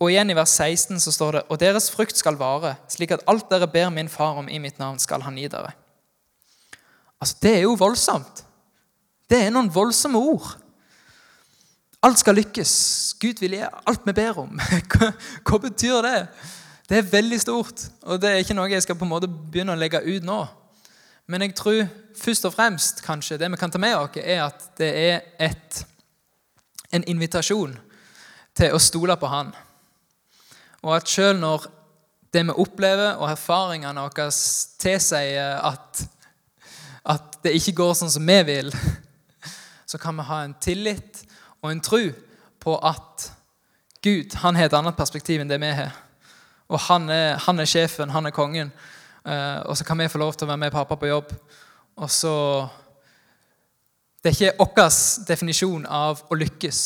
Og 0.00 0.08
igjen 0.08 0.30
i 0.32 0.36
vers 0.38 0.52
16 0.56 1.02
så 1.02 1.12
står 1.12 1.36
det, 1.36 1.42
og 1.52 1.60
deres 1.60 1.90
frukt 1.92 2.16
skal 2.16 2.38
vare, 2.40 2.76
slik 2.88 3.12
at 3.12 3.24
alt 3.28 3.50
dere 3.50 3.68
ber 3.68 3.90
min 3.92 4.08
far 4.08 4.38
om 4.40 4.48
i 4.48 4.60
mitt 4.62 4.78
navn, 4.80 4.98
skal 5.02 5.26
han 5.26 5.36
gi 5.36 5.50
dere. 5.52 5.74
Altså, 7.20 7.36
Det 7.42 7.56
er 7.56 7.62
jo 7.66 7.76
voldsomt. 7.76 8.44
Det 9.30 9.44
er 9.44 9.52
noen 9.52 9.68
voldsomme 9.70 10.18
ord. 10.18 10.56
Alt 12.02 12.22
skal 12.22 12.38
lykkes. 12.38 12.72
Gud 13.20 13.42
vil 13.42 13.58
gi 13.58 13.60
alt 13.60 14.06
vi 14.08 14.14
ber 14.16 14.40
om. 14.40 14.56
Hva, 14.90 15.10
hva, 15.44 15.58
betyr 15.60 16.00
det? 16.06 16.16
Det 16.88 16.96
er 16.98 17.12
veldig 17.12 17.38
stort, 17.38 17.84
og 18.02 18.18
det 18.18 18.30
er 18.30 18.40
ikke 18.42 18.56
noe 18.56 18.70
jeg 18.72 18.82
skal 18.82 18.96
på 18.98 19.06
en 19.06 19.12
måte 19.12 19.28
begynne 19.28 19.76
å 19.76 19.78
legge 19.78 20.00
ut 20.02 20.24
nå. 20.26 20.40
Men 21.30 21.44
jeg 21.44 21.54
tror 21.54 21.84
først 22.18 22.48
og 22.48 22.54
fremst 22.56 23.04
kanskje 23.04 23.38
det 23.38 23.50
vi 23.52 23.60
kan 23.60 23.70
ta 23.70 23.78
med 23.78 23.94
oss, 23.94 24.16
er 24.18 24.40
at 24.48 24.64
det 24.80 24.88
er 24.90 25.20
et 25.38 25.84
en 26.92 27.04
invitasjon 27.06 27.76
til 28.56 28.74
å 28.74 28.80
stole 28.82 29.16
på 29.16 29.30
Han. 29.30 29.52
Og 30.82 30.96
at 30.96 31.10
sjøl 31.10 31.38
når 31.38 31.68
det 32.34 32.44
vi 32.46 32.56
opplever, 32.62 33.18
og 33.18 33.30
erfaringene 33.30 34.04
våre 34.06 34.28
tilsier 34.80 35.58
at, 35.66 36.02
at 37.04 37.40
det 37.44 37.56
ikke 37.58 37.76
går 37.82 37.96
sånn 37.98 38.12
som 38.12 38.26
vi 38.26 38.38
vil, 38.46 38.70
så 39.90 39.98
kan 39.98 40.16
vi 40.16 40.28
ha 40.28 40.44
en 40.44 40.54
tillit 40.62 41.24
og 41.60 41.72
en 41.72 41.82
tro 41.82 42.04
på 42.62 42.76
at 42.86 43.30
Gud 44.04 44.36
han 44.40 44.56
har 44.56 44.70
et 44.70 44.76
annet 44.78 44.96
perspektiv 44.96 45.42
enn 45.42 45.50
det 45.50 45.58
vi 45.60 45.72
har. 45.74 45.90
Og 46.70 46.78
han 46.86 47.10
er, 47.10 47.34
han 47.42 47.58
er 47.60 47.68
sjefen, 47.68 48.12
han 48.14 48.28
er 48.30 48.34
kongen. 48.34 48.70
Eh, 49.26 49.58
og 49.66 49.76
så 49.76 49.84
kan 49.84 49.98
vi 49.98 50.08
få 50.08 50.20
lov 50.22 50.36
til 50.36 50.46
å 50.46 50.52
være 50.52 50.62
med 50.62 50.72
pappa 50.72 50.96
på 50.96 51.10
jobb. 51.10 51.34
Og 52.00 52.10
så 52.14 52.34
det 54.20 54.30
er 54.30 54.36
ikke 54.36 54.66
vår 54.76 54.96
definisjon 55.28 55.86
av 55.86 56.20
å 56.28 56.36
lykkes, 56.36 56.80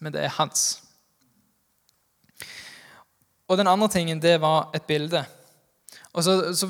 men 0.00 0.14
det 0.14 0.22
er 0.24 0.36
hans. 0.38 0.80
Og 3.48 3.58
den 3.60 3.68
andre 3.68 3.88
tingen, 3.92 4.20
det 4.20 4.38
var 4.40 4.70
et 4.76 4.86
bilde. 4.88 5.22
Og 6.12 6.24
så, 6.24 6.54
så, 6.56 6.68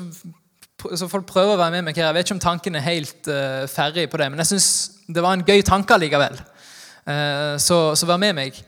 så 0.95 1.07
Folk 1.11 1.27
prøver 1.27 1.55
å 1.55 1.59
være 1.59 1.77
med 1.77 1.87
meg 1.87 1.97
her. 1.99 2.09
Jeg 2.09 2.17
vet 2.17 2.27
ikke 2.27 2.37
om 2.37 2.43
tanken 2.43 2.75
er 2.75 2.87
helt 2.87 3.31
uh, 3.31 3.63
ferdig 3.67 4.09
på 4.11 4.19
det, 4.19 4.29
men 4.31 4.43
jeg 4.43 4.53
syns 4.53 4.69
det 5.07 5.23
var 5.23 5.35
en 5.35 5.45
gøy 5.47 5.63
tanke 5.67 5.97
likevel. 5.99 6.35
Uh, 7.07 7.55
så, 7.59 7.79
så 7.95 8.07
vær 8.07 8.21
med 8.21 8.35
meg. 8.37 8.59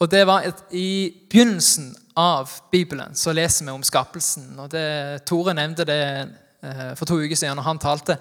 Og 0.00 0.08
det 0.08 0.22
var 0.28 0.46
et, 0.48 0.62
I 0.72 1.12
begynnelsen 1.28 1.90
av 2.16 2.50
Bibelen 2.72 3.16
så 3.16 3.32
leser 3.36 3.66
vi 3.66 3.72
om 3.72 3.84
skapelsen. 3.84 4.52
og 4.58 4.70
det, 4.72 5.24
Tore 5.28 5.54
nevnte 5.56 5.84
det 5.88 6.02
eh, 6.64 6.92
for 6.96 7.08
to 7.08 7.18
uker 7.20 7.36
siden 7.36 7.58
når 7.58 7.68
han 7.68 7.82
talte. 7.82 8.16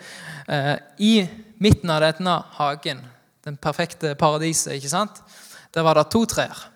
Eh, 0.47 0.75
I 0.99 1.13
midten 1.59 1.91
av 1.93 2.01
denne 2.03 2.39
hagen, 2.57 3.01
den 3.45 3.57
perfekte 3.59 4.15
paradiset, 4.19 4.73
ikke 4.77 4.91
sant? 4.91 5.23
der 5.73 5.85
var 5.85 5.93
det 5.99 6.09
to 6.09 6.23
trær. 6.25 6.69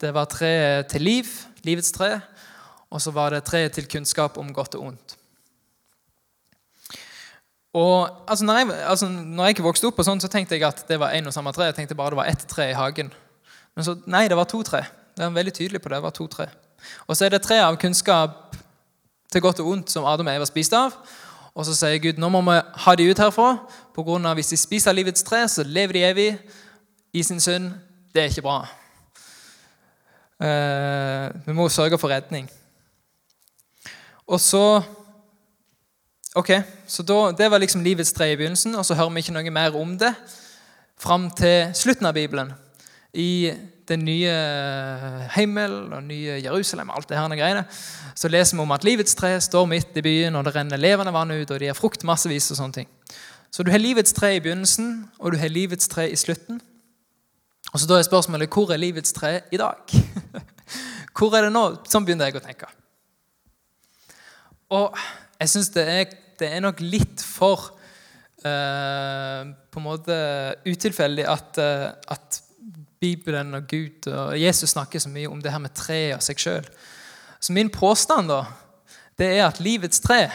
Det 0.00 0.12
var 0.14 0.28
tre 0.30 0.82
til 0.88 1.02
liv, 1.02 1.30
livets 1.66 1.92
tre, 1.92 2.20
og 2.90 3.02
så 3.02 3.10
var 3.10 3.34
det 3.34 3.44
tre 3.44 3.68
til 3.68 3.88
kunnskap 3.90 4.38
om 4.38 4.52
godt 4.54 4.74
og 4.78 4.86
ondt. 4.86 5.16
Og 7.72 8.08
altså, 8.26 8.44
når, 8.44 8.56
jeg, 8.58 8.68
altså, 8.86 9.08
når 9.08 9.46
jeg 9.46 9.62
vokste 9.62 9.86
opp, 9.86 9.98
og 9.98 10.06
sånn, 10.06 10.22
så 10.22 10.30
tenkte 10.30 10.56
jeg 10.56 10.66
at 10.66 10.82
det 10.88 10.98
var 10.98 11.14
en 11.14 11.30
og 11.30 11.34
samme 11.34 11.52
tre. 11.54 11.68
Jeg 11.68 11.76
tenkte 11.76 11.94
bare 11.94 12.14
det 12.14 12.18
var 12.18 12.30
ett 12.30 12.46
tre 12.50 12.70
i 12.72 12.74
hagen. 12.74 13.12
Men 13.78 13.86
så, 13.86 13.94
nei, 14.10 14.24
det 14.28 14.38
var 14.38 14.48
to 14.50 14.62
tre. 14.66 14.82
Det 15.14 15.22
er 15.22 15.36
veldig 15.36 15.54
tydelig 15.54 15.82
på 15.82 15.92
det. 15.92 16.00
det 16.00 16.06
var 16.08 16.16
to 16.16 16.26
tre. 16.26 16.48
Og 17.06 17.14
så 17.14 17.28
er 17.28 17.36
det 17.36 17.44
tre 17.44 17.60
av 17.62 17.78
kunnskap 17.78 18.56
til 19.30 19.44
godt 19.44 19.62
og 19.62 19.70
ondt 19.70 19.92
som 19.92 20.06
Adam 20.08 20.26
og 20.26 20.40
Eva 20.40 20.48
spiste 20.48 20.78
av. 20.78 20.96
Og 21.54 21.66
så 21.66 21.76
sier 21.76 22.02
Gud 22.02 22.18
nå 22.18 22.30
må 22.32 22.42
vi 22.48 22.58
ha 22.58 22.96
de 22.98 23.06
ut 23.10 23.22
herfra. 23.22 23.52
På 24.00 24.04
grunn 24.06 24.24
av 24.24 24.38
Hvis 24.38 24.48
de 24.48 24.56
spiser 24.56 24.94
livets 24.96 25.24
tre, 25.26 25.42
så 25.44 25.60
lever 25.60 25.92
de 25.92 26.04
evig 26.08 26.28
i 27.12 27.22
sin 27.22 27.40
synd. 27.40 27.66
Det 28.14 28.22
er 28.22 28.30
ikke 28.30 28.46
bra. 28.46 28.62
Uh, 30.40 31.26
vi 31.44 31.52
må 31.52 31.66
sørge 31.68 31.98
for 32.00 32.08
redning. 32.08 32.48
Og 34.24 34.40
så 34.40 34.80
Ok, 36.38 36.52
så 36.86 37.02
da, 37.02 37.32
Det 37.36 37.50
var 37.50 37.58
liksom 37.58 37.82
livets 37.82 38.12
tre 38.12 38.30
i 38.32 38.36
begynnelsen, 38.38 38.74
og 38.78 38.86
så 38.86 38.94
hører 38.94 39.10
vi 39.10 39.24
ikke 39.24 39.34
noe 39.34 39.50
mer 39.50 39.76
om 39.76 39.96
det 39.98 40.14
fram 40.96 41.28
til 41.30 41.74
slutten 41.74 42.06
av 42.06 42.14
Bibelen. 42.14 42.52
I 43.12 43.52
den 43.88 44.04
nye 44.06 44.36
himmel 45.34 45.92
og 45.92 46.04
nye 46.06 46.38
Jerusalem 46.38 46.88
og 46.88 47.00
alt 47.00 47.08
det 47.10 47.18
her 47.18 47.34
greiene, 47.34 47.64
så 48.14 48.30
leser 48.30 48.56
vi 48.56 48.62
om 48.62 48.72
at 48.72 48.86
livets 48.86 49.18
tre 49.18 49.34
står 49.40 49.66
midt 49.66 49.98
i 49.98 50.06
byen, 50.06 50.36
og 50.38 50.46
det 50.46 50.54
renner 50.54 50.80
levende 50.80 51.12
vann 51.12 51.34
ut, 51.34 51.50
og 51.50 51.60
de 51.60 51.66
har 51.66 51.74
frukt 51.74 52.06
massevis. 52.06 52.50
og 52.50 52.56
sånne 52.62 52.72
ting. 52.72 52.88
Så 53.50 53.62
du 53.66 53.70
har 53.70 53.82
livets 53.82 54.12
tre 54.14 54.36
i 54.36 54.42
begynnelsen, 54.42 55.10
og 55.18 55.32
du 55.32 55.38
har 55.40 55.50
livets 55.50 55.88
tre 55.90 56.06
i 56.10 56.18
slutten. 56.18 56.60
Og 57.72 57.80
så 57.80 57.86
da 57.86 57.98
er 57.98 58.06
spørsmålet 58.06 58.50
hvor 58.50 58.70
er 58.72 58.82
livets 58.82 59.12
tre 59.12 59.40
i 59.52 59.58
dag? 59.60 59.76
Hvor 61.20 61.34
er 61.36 61.42
det 61.44 61.52
nå? 61.52 61.64
Sånn 61.90 62.06
begynner 62.06 62.30
jeg 62.30 62.38
å 62.38 62.40
tenke. 62.44 62.68
Og 64.72 64.94
jeg 65.40 65.50
syns 65.52 65.68
det, 65.74 65.84
det, 66.38 66.46
er 66.48 66.62
nok 66.64 66.78
litt 66.80 67.20
for 67.26 67.66
uh, 68.46 69.42
på 69.50 69.82
en 69.82 69.84
måte 69.84 70.16
utilfeldig 70.64 71.26
at, 71.28 71.60
uh, 71.60 71.90
at 72.14 72.40
Bibelen 73.02 73.52
og 73.58 73.66
Gud 73.68 74.08
og 74.12 74.38
Jesus 74.38 74.72
snakker 74.72 75.02
så 75.02 75.10
mye 75.12 75.28
om 75.28 75.42
det 75.42 75.52
her 75.52 75.60
med 75.60 75.74
treet 75.76 76.14
og 76.16 76.24
seg 76.24 76.40
sjøl. 76.40 76.70
Så 77.40 77.52
min 77.56 77.72
påstand 77.74 78.30
da, 78.30 78.44
det 79.18 79.32
er 79.34 79.46
at 79.48 79.60
livets 79.60 80.00
tre, 80.04 80.28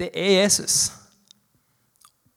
det 0.00 0.10
er 0.14 0.40
Jesus. 0.40 0.88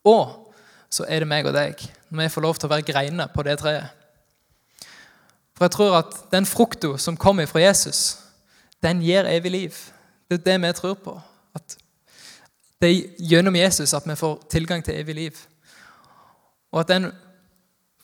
Og 0.05 0.53
så 0.89 1.05
er 1.07 1.23
det 1.23 1.29
meg 1.29 1.47
og 1.47 1.55
deg, 1.55 1.81
når 2.09 2.23
vi 2.23 2.33
får 2.33 2.45
lov 2.45 2.59
til 2.59 2.69
å 2.69 2.73
være 2.75 2.87
greiner 2.87 3.31
på 3.33 3.43
det 3.43 3.57
treet. 3.59 3.93
For 5.57 5.65
jeg 5.65 5.73
tror 5.73 5.97
at 5.97 6.17
den 6.31 6.45
frukta 6.45 6.93
som 7.01 7.17
kommer 7.17 7.49
fra 7.49 7.63
Jesus, 7.63 8.19
den 8.83 9.01
gir 9.01 9.25
evig 9.25 9.51
liv. 9.51 9.77
Det 10.29 10.39
er 10.39 10.43
det 10.45 10.57
vi 10.61 10.73
tror 10.77 10.97
på. 11.01 11.15
At 11.57 11.77
det 12.81 12.89
er 12.91 13.23
gjennom 13.31 13.55
Jesus 13.55 13.93
at 13.97 14.05
vi 14.05 14.15
får 14.15 14.35
tilgang 14.53 14.83
til 14.85 14.99
evig 14.99 15.15
liv. 15.15 15.39
Og 16.71 16.79
at 16.79 16.87
den 16.87 17.11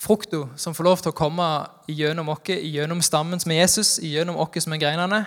frukta 0.02 0.48
som 0.58 0.76
får 0.76 0.84
lov 0.84 1.04
til 1.04 1.14
å 1.14 1.18
komme 1.18 1.46
gjennom 1.88 2.32
oss, 2.34 2.50
gjennom 2.50 3.04
stammen 3.06 3.40
som 3.40 3.54
er 3.54 3.62
Jesus, 3.62 4.00
gjennom 4.04 4.40
oss 4.42 4.66
som 4.66 4.74
er 4.74 4.82
greinene, 4.82 5.26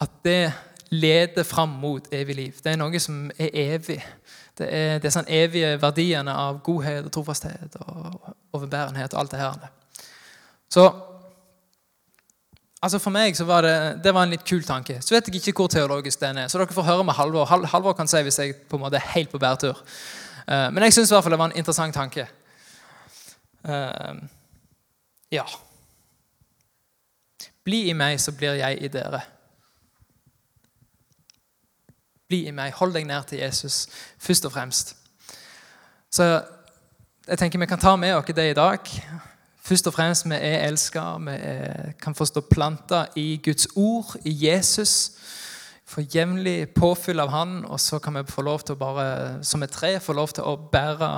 at 0.00 0.16
det 0.24 0.52
leder 0.90 1.44
fram 1.44 1.68
mot 1.68 2.08
evig 2.14 2.36
liv. 2.36 2.58
Det 2.64 2.72
er 2.72 2.80
noe 2.80 3.00
som 3.02 3.26
er 3.38 3.52
evig. 3.52 4.00
Det 4.56 4.68
er 4.72 5.00
disse 5.02 5.18
sånn 5.18 5.28
evige 5.28 5.74
verdiene 5.82 6.32
av 6.32 6.62
godhet 6.64 7.04
og 7.04 7.12
trofasthet 7.12 7.76
og 7.82 8.30
overbærenhet 8.56 9.12
og 9.12 9.20
alt 9.20 9.34
det 9.34 9.40
her. 9.42 9.66
Så 10.72 10.86
altså 12.82 12.98
For 13.02 13.10
meg 13.10 13.36
så 13.36 13.44
var 13.44 13.66
det, 13.66 13.76
det 14.04 14.14
var 14.14 14.24
en 14.24 14.32
litt 14.32 14.46
kul 14.48 14.64
tanke. 14.64 15.00
Så 15.02 15.14
vet 15.14 15.28
jeg 15.28 15.42
ikke 15.42 15.60
hvor 15.60 15.72
teologisk 15.72 16.20
den 16.20 16.38
er. 16.38 16.48
Så 16.48 16.58
dere 16.58 16.72
får 16.72 16.88
høre 16.88 17.04
med 17.04 17.18
Halvor. 17.18 17.44
Halvor 17.44 17.96
kan 17.98 18.08
si 18.08 18.22
hvis 18.22 18.38
jeg 18.38 18.56
på 18.70 18.78
en 18.78 18.86
måte 18.86 19.00
er 19.00 19.12
helt 19.16 19.32
på 19.32 19.42
bærtur. 19.42 19.82
Eh, 20.46 20.68
men 20.72 20.86
jeg 20.86 20.96
syns 20.96 21.12
det 21.12 21.38
var 21.38 21.48
en 21.50 21.58
interessant 21.58 21.94
tanke. 21.94 22.28
Uh, 23.66 24.22
ja. 25.32 25.42
Bli 27.66 27.88
i 27.90 27.96
meg, 27.98 28.20
så 28.22 28.30
blir 28.32 28.54
jeg 28.60 28.78
i 28.78 28.88
dere. 28.88 29.24
Bli 32.28 32.46
i 32.48 32.54
meg. 32.54 32.74
Hold 32.80 32.96
deg 32.96 33.06
nær 33.06 33.26
til 33.28 33.38
Jesus 33.38 33.86
først 34.18 34.48
og 34.48 34.52
fremst. 34.56 34.96
Så 36.10 36.26
jeg 37.26 37.38
tenker 37.38 37.58
vi 37.58 37.68
kan 37.70 37.82
ta 37.82 37.96
med 37.96 38.16
oss 38.16 38.34
det 38.34 38.50
i 38.50 38.56
dag. 38.56 38.90
Først 39.66 39.86
og 39.86 39.94
fremst, 39.94 40.28
vi 40.30 40.34
er 40.34 40.68
elska. 40.68 41.04
Vi 41.26 41.36
kan 42.02 42.14
få 42.14 42.24
stå 42.24 42.40
planta 42.46 43.06
i 43.16 43.40
Guds 43.42 43.66
ord, 43.74 44.14
i 44.24 44.34
Jesus. 44.46 45.12
Få 45.86 46.02
jevnlig 46.02 46.68
påfyll 46.74 47.20
av 47.22 47.30
Han, 47.30 47.64
og 47.64 47.80
så 47.80 47.98
kan 47.98 48.14
vi 48.14 48.22
få 48.30 48.42
lov 48.42 48.62
til 48.62 48.74
å 48.74 48.78
bare, 48.78 49.08
som 49.46 49.62
et 49.62 49.70
tre 49.70 49.96
få 50.02 50.14
lov 50.18 50.34
til 50.34 50.46
å 50.46 50.56
bære 50.56 51.08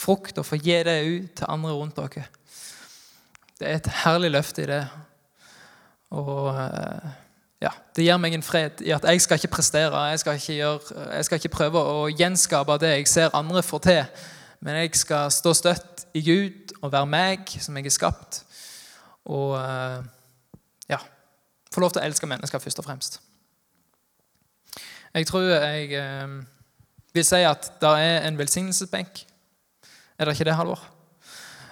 frukt 0.00 0.38
og 0.40 0.46
få 0.46 0.56
gi 0.56 0.76
det 0.84 0.98
ut 1.04 1.34
til 1.36 1.48
andre 1.48 1.72
rundt 1.76 1.96
dere. 1.96 2.26
Det 3.60 3.68
er 3.68 3.76
et 3.76 3.90
herlig 4.04 4.30
løfte 4.32 4.64
i 4.64 4.70
det. 4.70 4.82
Og 6.16 6.48
eh, 6.52 7.10
ja, 7.60 7.70
det 7.96 8.06
gir 8.06 8.20
meg 8.20 8.34
en 8.34 8.44
fred 8.44 8.80
i 8.86 8.92
at 8.96 9.04
jeg 9.04 9.20
skal 9.20 9.40
ikke 9.40 9.54
prestere. 9.56 10.04
Jeg 10.10 10.22
skal 10.22 10.38
ikke, 10.38 10.54
gjøre, 10.54 11.06
jeg 11.14 11.24
skal 11.24 11.40
ikke 11.40 11.56
prøve 11.56 11.82
å 11.92 12.04
gjenskape 12.08 12.78
det 12.80 12.92
jeg 12.94 13.08
ser 13.10 13.36
andre 13.36 13.62
får 13.62 13.82
til. 13.84 14.28
Men 14.60 14.78
jeg 14.80 14.94
skal 15.00 15.32
stå 15.32 15.52
støtt 15.56 16.06
i 16.16 16.22
Gud 16.24 16.72
og 16.80 16.92
være 16.92 17.08
meg 17.08 17.52
som 17.60 17.76
jeg 17.76 17.88
er 17.88 17.96
skapt. 17.96 18.42
Og 19.28 19.56
eh, 19.60 19.98
ja, 20.92 21.00
få 21.72 21.84
lov 21.84 21.92
til 21.92 22.02
å 22.02 22.06
elske 22.08 22.28
mennesker 22.28 22.62
først 22.64 22.80
og 22.80 22.88
fremst. 22.88 23.20
Jeg 25.14 25.26
tror 25.28 25.48
jeg 25.48 25.92
eh, 26.00 26.38
vil 27.12 27.26
si 27.26 27.42
at 27.44 27.72
det 27.82 27.92
er 28.00 28.28
en 28.28 28.40
velsignelsesbenk 28.40 29.26
er 30.20 30.24
det 30.28 30.34
ikke 30.36 30.44
det, 30.44 30.56
Halvor? 30.56 30.80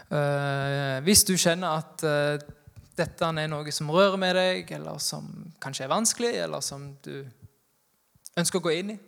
Eh, 0.09 1.03
hvis 1.05 1.24
du 1.29 1.35
kjenner 1.37 1.83
at 1.83 2.05
uh, 2.09 2.38
dette 2.98 3.28
er 3.28 3.50
noe 3.50 3.72
som 3.74 3.90
rører 3.94 4.18
med 4.20 4.34
deg, 4.37 4.72
eller 4.76 4.98
som 5.02 5.28
kanskje 5.62 5.87
er 5.87 5.92
vanskelig, 5.92 6.34
eller 6.44 6.64
som 6.64 6.90
du 7.04 7.22
ønsker 8.38 8.61
å 8.61 8.64
gå 8.66 8.74
inn 8.76 8.94
i, 8.94 8.98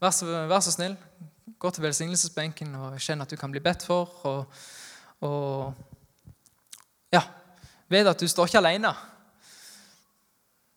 vær 0.00 0.12
så, 0.14 0.28
vær 0.48 0.62
så 0.64 0.74
snill. 0.74 0.96
Gå 1.60 1.70
til 1.72 1.84
velsignelsesbenken 1.84 2.74
og 2.80 3.00
kjenn 3.00 3.24
at 3.24 3.30
du 3.30 3.36
kan 3.40 3.52
bli 3.52 3.62
bedt 3.64 3.84
for. 3.86 4.10
Og, 4.28 4.64
og 5.24 7.14
ja, 7.14 7.22
vet 7.92 8.08
at 8.10 8.20
du 8.20 8.28
står 8.28 8.50
ikke 8.50 8.62
alene. 8.62 8.92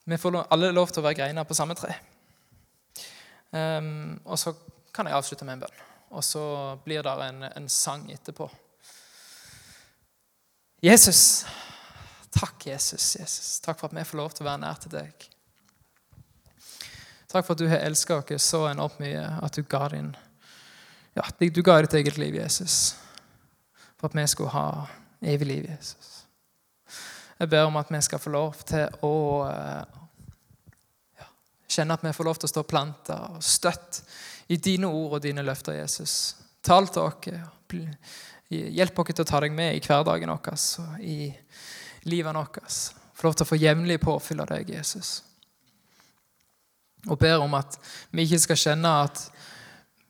Vi 0.08 0.20
får 0.20 0.40
alle 0.46 0.72
lov 0.76 0.92
til 0.92 1.04
å 1.04 1.08
være 1.08 1.20
greiner 1.20 1.48
på 1.48 1.58
samme 1.58 1.76
tre. 1.76 1.96
Um, 3.52 4.20
og 4.28 4.40
så 4.40 4.54
kan 4.96 5.08
jeg 5.08 5.18
avslutte 5.18 5.48
med 5.48 5.58
en 5.58 5.66
bønn. 5.66 5.84
Og 6.16 6.24
så 6.24 6.44
blir 6.86 7.04
det 7.04 7.16
en, 7.26 7.44
en 7.50 7.68
sang 7.72 8.08
etterpå. 8.12 8.48
Jesus. 10.84 11.46
Takk, 12.38 12.68
Jesus, 12.68 13.16
Jesus. 13.20 13.60
Takk 13.66 13.80
for 13.80 13.90
at 13.90 13.98
vi 13.98 14.06
får 14.06 14.20
lov 14.20 14.36
til 14.36 14.46
å 14.46 14.50
være 14.52 14.62
nær 14.62 14.80
til 14.82 14.94
deg. 14.94 15.28
Takk 17.28 17.44
for 17.44 17.56
at 17.56 17.60
du 17.60 17.68
har 17.68 17.84
elska 17.84 18.22
oss 18.22 18.46
så 18.46 18.68
enormt 18.70 19.02
mye 19.04 19.26
at 19.44 19.58
du 19.58 19.66
ga 19.68 19.88
din 19.92 20.14
ja, 21.18 21.24
du 21.40 21.62
ga 21.66 21.80
ditt 21.82 21.96
eget 21.98 22.18
liv, 22.22 22.36
Jesus, 22.36 22.96
for 23.98 24.06
at 24.06 24.16
vi 24.16 24.28
skulle 24.30 24.54
ha 24.54 24.86
evig 25.26 25.48
liv, 25.50 25.64
Jesus. 25.66 26.28
Jeg 27.40 27.50
ber 27.50 27.66
om 27.66 27.78
at 27.82 27.90
vi 27.90 28.02
skal 28.06 28.22
få 28.22 28.34
lov 28.34 28.60
til 28.70 28.86
å 29.06 29.16
ja, 29.50 31.28
kjenne 31.74 31.98
at 31.98 32.06
vi 32.06 32.14
får 32.14 32.30
lov 32.30 32.38
til 32.38 32.50
å 32.50 32.54
stå 32.54 32.64
planta 32.70 33.18
og 33.32 33.42
støtt 33.46 34.04
i 34.54 34.60
dine 34.62 34.90
ord 34.94 35.18
og 35.18 35.26
dine 35.26 35.46
løfter, 35.46 35.80
Jesus. 35.80 36.36
Tal 36.62 36.90
til 36.94 37.10
oss. 37.10 37.82
Hjelp 38.48 39.02
oss 39.02 39.12
til 39.16 39.26
å 39.26 39.30
ta 39.34 39.42
deg 39.44 39.58
med 39.58 39.74
i 39.76 39.82
hverdagen 39.84 40.32
vår 40.32 40.54
og 40.86 41.02
i 41.02 41.34
livet 42.10 42.36
våre. 42.36 42.70
Få 43.18 43.28
lov 43.28 43.38
til 43.38 43.48
å 43.48 43.50
få 43.50 43.60
jevnlig 43.60 44.00
påfyll 44.04 44.44
av 44.44 44.52
deg, 44.52 44.70
Jesus. 44.78 45.22
Og 47.08 47.18
ber 47.20 47.42
om 47.42 47.54
at 47.58 47.78
vi 48.12 48.26
ikke 48.26 48.44
skal 48.44 48.62
kjenne 48.62 48.94
at 49.08 49.24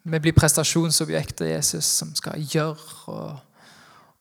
vi 0.08 0.20
blir 0.24 0.36
prestasjonsobjekter, 0.36 1.50
Jesus, 1.52 1.86
som 2.00 2.14
skal 2.16 2.40
gjøre 2.40 3.12
og, 3.12 3.40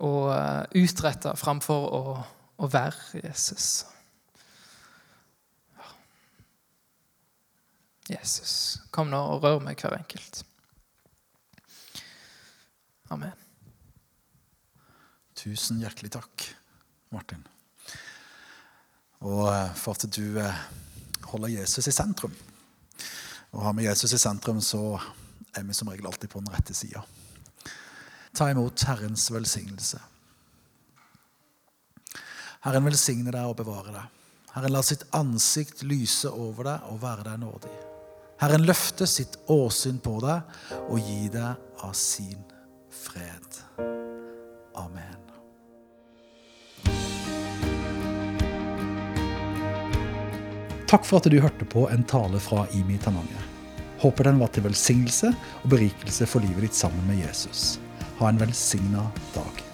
og 0.03 0.23
eh, 0.35 0.83
utrette 0.83 1.35
framfor 1.39 1.87
å, 1.95 2.17
å 2.59 2.71
være 2.71 3.23
Jesus. 3.23 3.85
Jesus, 8.11 8.53
kom 8.95 9.11
nå 9.11 9.19
og 9.19 9.43
rør 9.43 9.63
meg 9.63 9.83
hver 9.83 9.97
enkelt. 9.99 10.45
Amen. 13.15 13.35
Tusen 15.39 15.83
hjertelig 15.83 16.15
takk, 16.19 16.49
Martin. 17.15 17.47
Og 19.25 19.47
eh, 19.53 19.71
for 19.79 19.97
at 19.97 20.09
du 20.17 20.39
eh, 20.43 20.65
holder 21.31 21.55
Jesus 21.57 21.89
i 21.89 21.95
sentrum. 21.95 22.35
Og 23.57 23.63
har 23.65 23.77
vi 23.77 23.87
Jesus 23.87 24.13
i 24.13 24.21
sentrum, 24.21 24.61
så 24.61 24.99
er 25.57 25.65
vi 25.65 25.75
som 25.75 25.89
regel 25.89 26.07
alltid 26.07 26.31
på 26.31 26.43
den 26.43 26.53
rette 26.53 26.75
sida. 26.75 27.03
Ta 28.37 28.51
imot 28.51 28.83
Herrens 28.85 29.31
velsignelse. 29.33 30.01
Herren 32.67 32.85
velsigne 32.85 33.33
deg 33.33 33.47
og 33.47 33.57
bevare 33.61 33.95
deg. 33.95 34.15
Herren 34.57 34.73
lar 34.73 34.85
sitt 34.85 35.05
ansikt 35.17 35.85
lyse 35.87 36.31
over 36.33 36.69
deg 36.69 36.89
og 36.91 37.01
være 37.05 37.29
deg 37.29 37.41
nådig. 37.45 37.77
Herren 38.41 38.67
løfter 38.69 39.09
sitt 39.09 39.39
åsyn 39.53 40.01
på 40.05 40.19
deg 40.25 40.81
og 40.89 40.99
gi 41.01 41.29
deg 41.33 41.85
av 41.85 41.95
sin 41.97 42.43
fred. 43.05 43.63
Amen. 44.77 45.26
Takk 50.97 51.05
for 51.05 51.21
at 51.21 51.27
du 51.29 51.41
hørte 51.41 51.65
på 51.69 51.83
en 51.93 52.05
tale 52.09 52.39
fra 52.41 52.63
Imi 52.73 52.97
Tananger. 52.99 53.43
Håper 54.01 54.31
den 54.31 54.39
var 54.41 54.49
til 54.49 54.65
velsignelse 54.65 55.35
og 55.61 55.69
berikelse 55.75 56.25
for 56.25 56.41
livet 56.41 56.71
ditt 56.71 56.81
sammen 56.81 57.05
med 57.05 57.21
Jesus. 57.21 57.77
Ha 58.17 58.33
en 58.33 58.41
velsigna 58.41 59.05
dag. 59.35 59.66